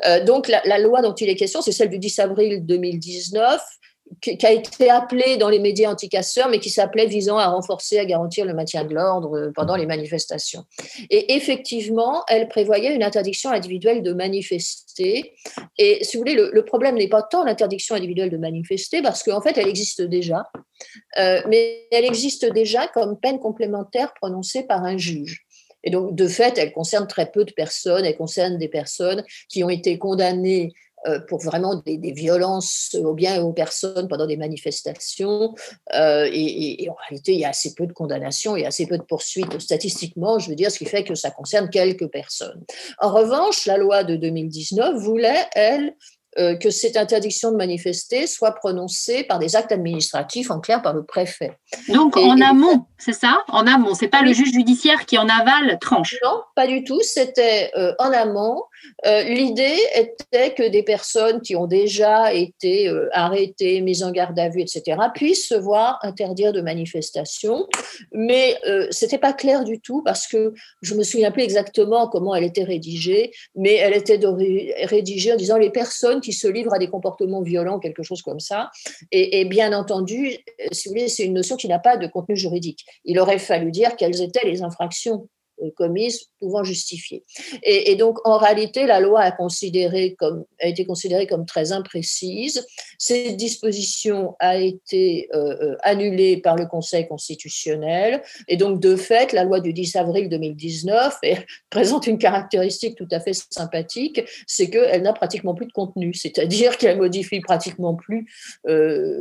Euh, 0.05 0.23
donc 0.23 0.47
la 0.47 0.79
loi 0.79 1.01
dont 1.01 1.13
il 1.13 1.29
est 1.29 1.35
question, 1.35 1.61
c'est 1.61 1.71
celle 1.71 1.89
du 1.89 1.99
10 1.99 2.19
avril 2.19 2.65
2019 2.65 3.61
qui 4.21 4.45
a 4.45 4.51
été 4.51 4.89
appelé 4.89 5.37
dans 5.37 5.49
les 5.49 5.59
médias 5.59 5.91
anticasseurs, 5.91 6.49
mais 6.49 6.59
qui 6.59 6.69
s'appelait 6.69 7.07
visant 7.07 7.37
à 7.37 7.47
renforcer, 7.47 7.99
à 7.99 8.05
garantir 8.05 8.45
le 8.45 8.53
maintien 8.53 8.83
de 8.83 8.93
l'ordre 8.93 9.37
euh, 9.37 9.51
pendant 9.53 9.75
les 9.75 9.85
manifestations. 9.85 10.65
Et 11.09 11.35
effectivement, 11.35 12.23
elle 12.27 12.47
prévoyait 12.47 12.95
une 12.95 13.03
interdiction 13.03 13.51
individuelle 13.51 14.03
de 14.03 14.13
manifester. 14.13 15.33
Et 15.77 16.03
si 16.03 16.17
vous 16.17 16.21
voulez, 16.21 16.35
le, 16.35 16.65
problème 16.65 16.95
n'est 16.95 17.07
pas 17.07 17.23
tant 17.23 17.43
l'interdiction 17.43 17.95
individuelle 17.95 18.29
de 18.29 18.37
manifester, 18.37 19.01
parce 19.01 19.23
qu'en 19.23 19.41
fait, 19.41 19.57
elle 19.57 19.67
existe 19.67 20.01
déjà, 20.01 20.49
euh, 21.19 21.41
mais 21.47 21.87
elle 21.91 22.05
existe 22.05 22.45
déjà 22.45 22.87
comme 22.87 23.19
peine 23.19 23.39
complémentaire 23.39 24.13
prononcée 24.13 24.63
par 24.63 24.83
un 24.83 24.97
juge. 24.97 25.45
Et 25.83 25.91
donc, 25.91 26.15
de 26.15 26.27
fait, 26.27 26.57
elle 26.57 26.73
concerne 26.73 27.07
très 27.07 27.31
peu 27.31 27.45
de 27.45 27.53
personnes. 27.53 28.05
Elle 28.05 28.17
concerne 28.17 28.57
des 28.57 28.67
personnes 28.67 29.23
qui 29.49 29.63
ont 29.63 29.69
été 29.69 29.99
condamnées 29.99 30.73
pour 31.27 31.39
vraiment 31.39 31.75
des, 31.85 31.97
violences 32.11 32.95
aux 32.95 33.13
biens 33.13 33.35
et 33.35 33.39
aux 33.39 33.53
personnes 33.53 34.07
pendant 34.07 34.27
des 34.27 34.37
manifestations. 34.37 35.53
Euh, 35.93 36.29
et, 36.31 36.87
en 36.89 36.95
réalité, 37.07 37.33
il 37.33 37.39
y 37.39 37.45
a 37.45 37.49
assez 37.49 37.73
peu 37.73 37.85
de 37.85 37.93
condamnations 37.93 38.55
et 38.55 38.65
assez 38.65 38.85
peu 38.87 38.97
de 38.97 39.03
poursuites 39.03 39.59
statistiquement, 39.59 40.39
je 40.39 40.49
veux 40.49 40.55
dire, 40.55 40.71
ce 40.71 40.77
qui 40.77 40.85
fait 40.85 41.03
que 41.03 41.15
ça 41.15 41.31
concerne 41.31 41.69
quelques 41.69 42.07
personnes. 42.07 42.63
En 42.99 43.11
revanche, 43.11 43.65
la 43.65 43.77
loi 43.77 44.03
de 44.03 44.15
2019 44.15 44.95
voulait, 44.95 45.45
elle, 45.53 45.95
euh, 46.37 46.57
que 46.57 46.69
cette 46.69 46.97
interdiction 46.97 47.51
de 47.51 47.55
manifester 47.55 48.27
soit 48.27 48.51
prononcée 48.51 49.23
par 49.23 49.39
des 49.39 49.55
actes 49.55 49.71
administratifs, 49.71 50.51
en 50.51 50.59
clair 50.59 50.81
par 50.81 50.93
le 50.93 51.05
préfet. 51.05 51.57
Donc 51.87 52.17
en 52.17 52.41
amont, 52.41 52.85
c'est 52.97 53.13
ça? 53.13 53.37
En 53.47 53.65
amont, 53.65 53.93
c'est 53.93 54.09
pas 54.09 54.21
le 54.21 54.33
juge 54.33 54.51
judiciaire 54.51 55.05
qui 55.05 55.17
en 55.17 55.29
aval 55.29 55.77
tranche? 55.79 56.17
Non, 56.23 56.41
pas 56.53 56.67
du 56.67 56.83
tout. 56.83 56.99
C'était 57.01 57.71
en 57.99 58.11
amont 58.11 58.63
euh, 59.05 59.23
l'idée 59.23 59.77
était 59.95 60.53
que 60.53 60.67
des 60.67 60.83
personnes 60.83 61.41
qui 61.41 61.55
ont 61.55 61.67
déjà 61.67 62.33
été 62.33 62.87
euh, 62.87 63.09
arrêtées, 63.11 63.81
mises 63.81 64.03
en 64.03 64.11
garde 64.11 64.37
à 64.39 64.49
vue, 64.49 64.61
etc., 64.61 64.97
puissent 65.13 65.47
se 65.47 65.55
voir 65.55 65.99
interdire 66.03 66.53
de 66.53 66.61
manifestation. 66.61 67.67
Mais 68.11 68.57
euh, 68.67 68.87
ce 68.91 69.05
n'était 69.05 69.17
pas 69.17 69.33
clair 69.33 69.63
du 69.63 69.79
tout 69.79 70.01
parce 70.03 70.27
que 70.27 70.53
je 70.81 70.95
me 70.95 71.03
souviens 71.03 71.31
plus 71.31 71.43
exactement 71.43 72.07
comment 72.07 72.35
elle 72.35 72.43
était 72.43 72.63
rédigée, 72.63 73.31
mais 73.55 73.75
elle 73.75 73.95
était 73.95 74.19
rédigée 74.85 75.33
en 75.33 75.37
disant 75.37 75.57
les 75.57 75.71
personnes 75.71 76.21
qui 76.21 76.33
se 76.33 76.47
livrent 76.47 76.73
à 76.73 76.79
des 76.79 76.89
comportements 76.89 77.41
violents, 77.41 77.79
quelque 77.79 78.03
chose 78.03 78.21
comme 78.21 78.39
ça. 78.39 78.71
Et, 79.11 79.41
et 79.41 79.45
bien 79.45 79.73
entendu, 79.73 80.37
si 80.71 80.87
vous 80.87 80.95
voulez, 80.95 81.07
c'est 81.07 81.23
une 81.23 81.33
notion 81.33 81.55
qui 81.55 81.67
n'a 81.67 81.79
pas 81.79 81.97
de 81.97 82.07
contenu 82.07 82.35
juridique. 82.35 82.85
Il 83.03 83.19
aurait 83.19 83.39
fallu 83.39 83.71
dire 83.71 83.95
quelles 83.95 84.21
étaient 84.21 84.45
les 84.45 84.63
infractions 84.63 84.95
euh, 85.05 85.34
commises 85.75 86.29
pouvant 86.39 86.63
justifier. 86.63 87.23
Et, 87.63 87.95
donc, 87.95 88.17
en 88.27 88.37
réalité, 88.37 88.85
la 88.85 88.99
loi 88.99 89.21
a, 89.21 89.29
été 90.61 90.85
considérée 90.85 91.27
comme 91.27 91.45
très 91.45 91.71
imprécise. 91.71 92.65
Cette 92.97 93.37
disposition 93.37 94.35
a 94.39 94.57
été 94.57 95.27
euh, 95.33 95.55
euh, 95.61 95.75
annulée 95.83 96.37
par 96.37 96.55
le 96.55 96.65
Conseil 96.65 97.07
constitutionnel. 97.07 98.21
Et 98.47 98.57
donc, 98.57 98.79
de 98.79 98.95
fait, 98.95 99.33
la 99.33 99.43
loi 99.43 99.59
du 99.59 99.73
10 99.73 99.95
avril 99.95 100.29
2019 100.29 101.19
présente 101.69 102.07
une 102.07 102.17
caractéristique 102.17 102.95
tout 102.95 103.07
à 103.11 103.19
fait 103.19 103.33
sympathique, 103.33 104.21
c'est 104.47 104.69
qu'elle 104.69 105.01
n'a 105.01 105.13
pratiquement 105.13 105.55
plus 105.55 105.67
de 105.67 105.71
contenu, 105.71 106.13
c'est-à-dire 106.13 106.77
qu'elle 106.77 106.97
modifie 106.97 107.39
pratiquement 107.39 107.95
plus 107.95 108.27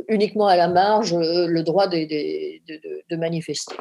uniquement 0.07 0.47
à 0.47 0.55
la 0.55 0.67
marge 0.67 1.15
le 1.15 1.61
droit 1.61 1.87
de 1.87 3.15
manifester. 3.15 3.75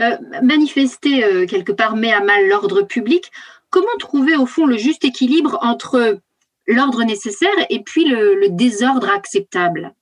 Euh, 0.00 0.16
manifester 0.42 1.24
euh, 1.24 1.46
quelque 1.46 1.72
part 1.72 1.96
met 1.96 2.12
à 2.12 2.20
mal 2.20 2.48
l'ordre 2.48 2.82
public. 2.82 3.30
Comment 3.70 3.86
trouver 3.98 4.36
au 4.36 4.46
fond 4.46 4.66
le 4.66 4.76
juste 4.76 5.04
équilibre 5.04 5.58
entre 5.62 6.18
l'ordre 6.66 7.04
nécessaire 7.04 7.66
et 7.70 7.82
puis 7.82 8.04
le, 8.04 8.48
désordre 8.50 9.08
acceptable? 9.08 9.94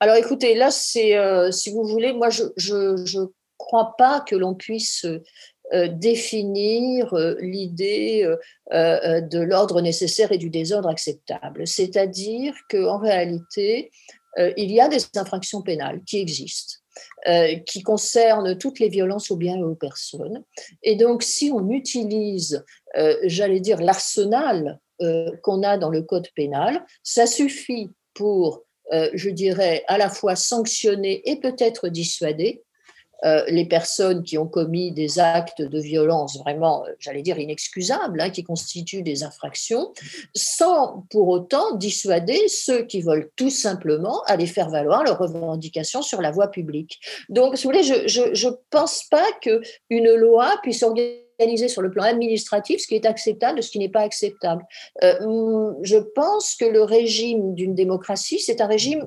Alors 0.00 0.16
écoutez, 0.16 0.54
là, 0.54 0.70
c'est, 0.70 1.16
euh, 1.16 1.50
si 1.50 1.70
vous 1.70 1.84
voulez, 1.84 2.12
moi, 2.12 2.28
je 2.30 2.74
ne 3.18 3.26
crois 3.58 3.94
pas 3.96 4.20
que 4.20 4.36
l'on 4.36 4.54
puisse 4.54 5.06
définir 5.72 7.14
l'idée 7.40 8.28
de 8.70 9.38
l'ordre 9.40 9.80
nécessaire 9.80 10.30
et 10.30 10.38
du 10.38 10.50
désordre 10.50 10.88
acceptable. 10.88 11.66
C'est-à-dire 11.66 12.54
qu'en 12.70 12.98
réalité, 12.98 13.90
il 14.36 14.70
y 14.70 14.80
a 14.80 14.88
des 14.88 14.98
infractions 15.16 15.62
pénales 15.62 16.02
qui 16.04 16.18
existent. 16.18 16.83
Euh, 17.26 17.56
qui 17.66 17.82
concerne 17.82 18.58
toutes 18.58 18.78
les 18.78 18.90
violences 18.90 19.30
aux 19.30 19.36
biens 19.36 19.56
et 19.56 19.62
aux 19.62 19.74
personnes. 19.74 20.44
Et 20.82 20.94
donc, 20.94 21.22
si 21.22 21.50
on 21.50 21.70
utilise, 21.70 22.62
euh, 22.98 23.16
j'allais 23.24 23.60
dire, 23.60 23.80
l'arsenal 23.80 24.78
euh, 25.00 25.30
qu'on 25.42 25.62
a 25.62 25.78
dans 25.78 25.88
le 25.88 26.02
code 26.02 26.28
pénal, 26.36 26.84
ça 27.02 27.26
suffit 27.26 27.90
pour, 28.12 28.62
je 28.92 29.30
dirais, 29.30 29.84
à 29.88 29.96
la 29.96 30.10
fois 30.10 30.36
sanctionner 30.36 31.28
et 31.28 31.40
peut-être 31.40 31.88
dissuader 31.88 32.62
euh, 33.24 33.44
les 33.48 33.66
personnes 33.66 34.22
qui 34.22 34.38
ont 34.38 34.46
commis 34.46 34.92
des 34.92 35.18
actes 35.18 35.62
de 35.62 35.80
violence 35.80 36.38
vraiment, 36.38 36.84
euh, 36.84 36.90
j'allais 36.98 37.22
dire, 37.22 37.38
inexcusables, 37.38 38.20
hein, 38.20 38.30
qui 38.30 38.44
constituent 38.44 39.02
des 39.02 39.22
infractions, 39.22 39.92
sans 40.34 41.04
pour 41.10 41.28
autant 41.28 41.76
dissuader 41.76 42.48
ceux 42.48 42.84
qui 42.84 43.00
veulent 43.00 43.30
tout 43.36 43.50
simplement 43.50 44.22
aller 44.26 44.46
faire 44.46 44.68
valoir 44.68 45.04
leurs 45.04 45.18
revendications 45.18 46.02
sur 46.02 46.20
la 46.20 46.30
voie 46.30 46.48
publique. 46.48 47.00
Donc, 47.28 47.56
si 47.56 47.64
vous 47.64 47.72
voulez, 47.72 47.82
je 47.82 48.46
ne 48.46 48.54
pense 48.70 49.04
pas 49.10 49.26
qu'une 49.40 50.14
loi 50.14 50.58
puisse 50.62 50.82
organiser 50.82 51.24
sur 51.68 51.82
le 51.82 51.90
plan 51.90 52.04
administratif 52.04 52.80
ce 52.80 52.86
qui 52.86 52.94
est 52.94 53.06
acceptable 53.06 53.58
de 53.58 53.62
ce 53.62 53.70
qui 53.70 53.78
n'est 53.78 53.88
pas 53.88 54.02
acceptable. 54.02 54.64
Euh, 55.02 55.72
je 55.82 55.98
pense 55.98 56.54
que 56.54 56.64
le 56.64 56.82
régime 56.82 57.54
d'une 57.54 57.74
démocratie, 57.74 58.38
c'est 58.38 58.60
un 58.60 58.66
régime 58.66 59.06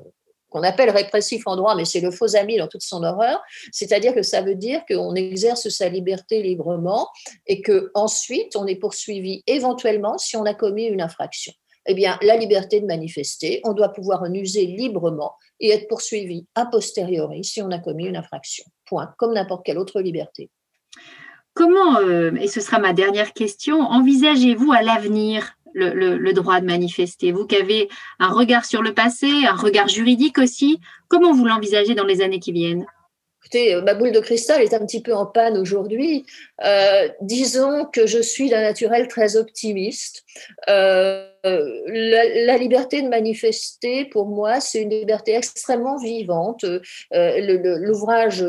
qu'on 0.50 0.62
appelle 0.62 0.90
répressif 0.90 1.46
en 1.46 1.56
droit, 1.56 1.74
mais 1.74 1.84
c'est 1.84 2.00
le 2.00 2.10
faux 2.10 2.36
ami 2.36 2.56
dans 2.56 2.68
toute 2.68 2.82
son 2.82 3.02
horreur. 3.02 3.42
C'est-à-dire 3.72 4.14
que 4.14 4.22
ça 4.22 4.42
veut 4.42 4.54
dire 4.54 4.82
qu'on 4.88 5.14
exerce 5.14 5.68
sa 5.68 5.88
liberté 5.88 6.42
librement 6.42 7.08
et 7.46 7.60
que 7.62 7.90
ensuite 7.94 8.56
on 8.56 8.66
est 8.66 8.76
poursuivi 8.76 9.42
éventuellement 9.46 10.18
si 10.18 10.36
on 10.36 10.44
a 10.44 10.54
commis 10.54 10.86
une 10.86 11.00
infraction. 11.00 11.52
Eh 11.90 11.94
bien, 11.94 12.18
la 12.20 12.36
liberté 12.36 12.80
de 12.80 12.86
manifester, 12.86 13.60
on 13.64 13.72
doit 13.72 13.88
pouvoir 13.88 14.22
en 14.22 14.32
user 14.32 14.66
librement 14.66 15.34
et 15.58 15.70
être 15.70 15.88
poursuivi 15.88 16.46
a 16.54 16.66
posteriori 16.66 17.42
si 17.44 17.62
on 17.62 17.70
a 17.70 17.78
commis 17.78 18.06
une 18.06 18.16
infraction. 18.16 18.64
Point, 18.84 19.14
comme 19.16 19.32
n'importe 19.32 19.64
quelle 19.64 19.78
autre 19.78 20.00
liberté. 20.02 20.50
comment, 21.54 21.98
et 22.00 22.46
ce 22.46 22.60
sera 22.60 22.78
ma 22.78 22.92
dernière 22.92 23.32
question, 23.32 23.80
envisagez-vous 23.80 24.70
à 24.70 24.82
l'avenir? 24.82 25.57
Le, 25.74 26.32
droit 26.32 26.60
de 26.60 26.66
manifester. 26.66 27.32
Vous 27.32 27.46
qui 27.46 27.56
avez 27.56 27.88
un 28.18 28.28
regard 28.28 28.64
sur 28.64 28.82
le 28.82 28.94
passé, 28.94 29.46
un 29.46 29.56
regard 29.56 29.88
juridique 29.88 30.38
aussi, 30.38 30.80
comment 31.08 31.32
vous 31.32 31.46
l'envisagez 31.46 31.94
dans 31.94 32.04
les 32.04 32.22
années 32.22 32.40
qui 32.40 32.52
viennent? 32.52 32.86
Écoutez, 33.50 33.80
ma 33.80 33.94
boule 33.94 34.12
de 34.12 34.20
cristal 34.20 34.60
est 34.60 34.74
un 34.74 34.84
petit 34.84 35.00
peu 35.00 35.14
en 35.14 35.24
panne 35.24 35.56
aujourd'hui. 35.56 36.26
Euh, 36.66 37.08
disons 37.22 37.86
que 37.86 38.06
je 38.06 38.18
suis 38.18 38.50
d'un 38.50 38.60
naturel 38.60 39.08
très 39.08 39.36
optimiste. 39.36 40.22
Euh, 40.68 41.26
la, 41.44 42.58
liberté 42.58 43.00
de 43.00 43.08
manifester, 43.08 44.04
pour 44.04 44.26
moi, 44.26 44.60
c'est 44.60 44.82
une 44.82 44.90
liberté 44.90 45.34
extrêmement 45.34 45.96
vivante. 45.96 46.64
Euh, 47.14 47.78
l'ouvrage 47.78 48.44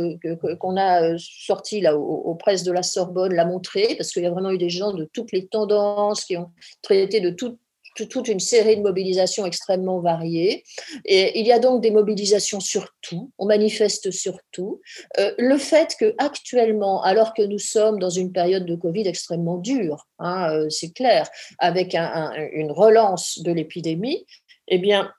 qu'on 0.59 0.75
a 0.75 1.17
sorti 1.17 1.79
là, 1.79 1.95
aux, 1.95 2.35
presses 2.35 2.63
de 2.63 2.73
la 2.73 2.83
Sorbonne 2.83 3.33
l'a 3.33 3.45
montré, 3.45 3.95
parce 3.95 4.12
qu'il 4.12 4.23
y 4.23 4.27
a 4.27 4.31
vraiment 4.31 4.51
eu 4.51 4.57
des 4.57 4.69
gens 4.69 4.91
de 4.91 5.05
toutes 5.13 5.31
les 5.31 5.47
tendances 5.47 6.25
qui 6.25 6.35
ont 6.35 6.51
traité 6.81 7.21
de 7.21 7.29
toutes 7.29 7.57
toute 8.03 8.27
une 8.27 8.39
série 8.39 8.77
de 8.77 8.81
mobilisations 8.81 9.45
extrêmement 9.45 9.99
variées. 9.99 10.63
Et 11.05 11.39
il 11.39 11.45
y 11.45 11.51
a 11.51 11.59
donc 11.59 11.81
des 11.81 11.91
mobilisations 11.91 12.59
sur 12.59 12.89
tout, 13.01 13.31
on 13.38 13.45
manifeste 13.45 14.12
sur 14.12 14.38
tout. 14.51 14.81
Euh, 15.19 15.33
le 15.38 15.57
fait 15.57 15.95
que 15.99 16.15
actuellement, 16.17 17.01
alors 17.03 17.33
que 17.33 17.41
nous 17.41 17.59
sommes 17.59 17.99
dans 17.99 18.09
une 18.09 18.31
période 18.31 18.65
de 18.65 18.75
Covid 18.75 19.07
extrêmement 19.07 19.57
dure, 19.57 20.07
hein, 20.19 20.51
euh, 20.51 20.69
c'est 20.69 20.91
clair, 20.91 21.29
avec 21.57 21.95
une 21.95 22.71
relance 22.71 23.39
de 23.39 23.51
l'épidémie, 23.51 24.25
eh 24.67 24.77
bien, 24.77 25.12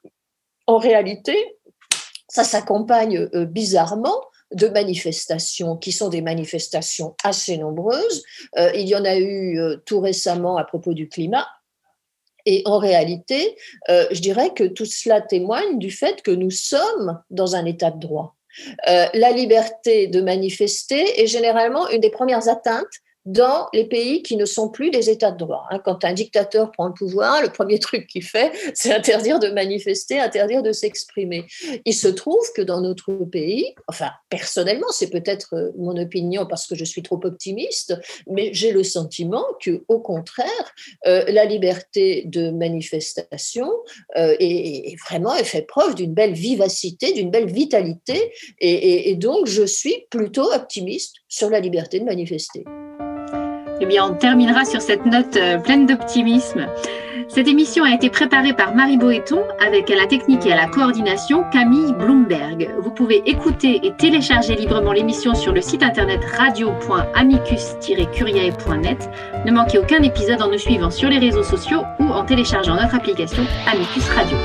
en 0.66 0.78
réalité, 0.78 1.36
ça 2.28 2.44
s'accompagne 2.44 3.28
euh, 3.34 3.44
bizarrement 3.44 4.20
de 4.52 4.66
manifestations 4.66 5.76
qui 5.76 5.92
sont 5.92 6.08
des 6.08 6.22
manifestations 6.22 7.14
assez 7.22 7.56
nombreuses. 7.56 8.24
il 8.74 8.88
y 8.88 8.96
en 8.96 9.04
a 9.04 9.16
eu 9.16 9.56
tout 9.86 10.00
récemment 10.00 10.56
à 10.56 10.64
propos 10.64 10.92
du 10.92 11.08
climat, 11.08 11.46
et 12.46 12.62
en 12.64 12.78
réalité, 12.78 13.56
euh, 13.88 14.06
je 14.10 14.20
dirais 14.20 14.50
que 14.54 14.64
tout 14.64 14.84
cela 14.84 15.20
témoigne 15.20 15.78
du 15.78 15.90
fait 15.90 16.22
que 16.22 16.30
nous 16.30 16.50
sommes 16.50 17.20
dans 17.30 17.54
un 17.54 17.64
état 17.64 17.90
de 17.90 18.00
droit. 18.00 18.36
Euh, 18.88 19.06
la 19.14 19.30
liberté 19.30 20.08
de 20.08 20.20
manifester 20.20 21.22
est 21.22 21.26
généralement 21.26 21.88
une 21.88 22.00
des 22.00 22.10
premières 22.10 22.48
atteintes 22.48 22.86
dans 23.30 23.68
les 23.72 23.84
pays 23.84 24.22
qui 24.22 24.36
ne 24.36 24.44
sont 24.44 24.68
plus 24.68 24.90
des 24.90 25.08
États 25.08 25.30
de 25.30 25.38
droit. 25.38 25.64
Hein. 25.70 25.80
Quand 25.84 26.04
un 26.04 26.12
dictateur 26.12 26.72
prend 26.72 26.88
le 26.88 26.94
pouvoir, 26.94 27.42
le 27.42 27.48
premier 27.48 27.78
truc 27.88 28.06
qu'il 28.08 28.24
fait, 28.24 28.50
c'est 28.74 28.92
interdire 28.92 29.38
de 29.38 29.48
manifester, 29.48 30.18
interdire 30.18 30.62
de 30.62 30.72
s'exprimer. 30.72 31.46
Il 31.84 31.94
se 31.94 32.08
trouve 32.08 32.44
que 32.56 32.62
dans 32.62 32.80
notre 32.80 33.12
pays, 33.12 33.74
enfin 33.86 34.10
personnellement, 34.28 34.88
c'est 34.90 35.10
peut-être 35.10 35.54
euh, 35.54 35.70
mon 35.78 35.96
opinion 35.96 36.46
parce 36.46 36.66
que 36.66 36.74
je 36.74 36.84
suis 36.84 37.02
trop 37.02 37.20
optimiste, 37.22 37.94
mais 38.26 38.50
j'ai 38.52 38.72
le 38.72 38.82
sentiment 38.82 39.44
que, 39.60 39.84
au 39.88 40.00
contraire, 40.00 40.74
euh, 41.06 41.24
la 41.28 41.44
liberté 41.44 42.24
de 42.26 42.50
manifestation 42.50 43.70
euh, 44.16 44.34
est, 44.40 44.96
vraiment 45.08 45.34
elle 45.34 45.44
fait 45.44 45.62
preuve 45.62 45.94
d'une 45.94 46.14
belle 46.14 46.32
vivacité, 46.32 47.12
d'une 47.12 47.30
belle 47.30 47.50
vitalité, 47.50 48.32
et 48.58 49.14
donc 49.16 49.46
je 49.46 49.62
suis 49.62 50.06
plutôt 50.10 50.52
optimiste 50.52 51.16
sur 51.28 51.48
la 51.48 51.60
liberté 51.60 52.00
de 52.00 52.04
manifester. 52.04 52.64
Eh 53.80 53.86
bien, 53.86 54.04
on 54.04 54.14
terminera 54.14 54.64
sur 54.64 54.82
cette 54.82 55.06
note 55.06 55.36
euh, 55.36 55.58
pleine 55.58 55.86
d'optimisme. 55.86 56.66
Cette 57.28 57.46
émission 57.46 57.84
a 57.84 57.94
été 57.94 58.10
préparée 58.10 58.52
par 58.52 58.74
Marie 58.74 58.96
Boéton 58.96 59.44
avec 59.64 59.88
à 59.88 59.94
la 59.94 60.06
technique 60.06 60.44
et 60.46 60.52
à 60.52 60.56
la 60.56 60.66
coordination 60.66 61.44
Camille 61.52 61.94
Bloomberg. 61.94 62.74
Vous 62.80 62.90
pouvez 62.90 63.22
écouter 63.24 63.78
et 63.84 63.92
télécharger 63.92 64.56
librement 64.56 64.90
l'émission 64.92 65.34
sur 65.34 65.52
le 65.52 65.60
site 65.60 65.84
internet 65.84 66.24
radio.amicus-curiae.net. 66.36 69.10
Ne 69.46 69.52
manquez 69.52 69.78
aucun 69.78 70.02
épisode 70.02 70.42
en 70.42 70.50
nous 70.50 70.58
suivant 70.58 70.90
sur 70.90 71.08
les 71.08 71.18
réseaux 71.18 71.44
sociaux 71.44 71.84
ou 72.00 72.06
en 72.06 72.24
téléchargeant 72.24 72.74
notre 72.74 72.96
application 72.96 73.44
Amicus 73.72 74.08
Radio. 74.08 74.36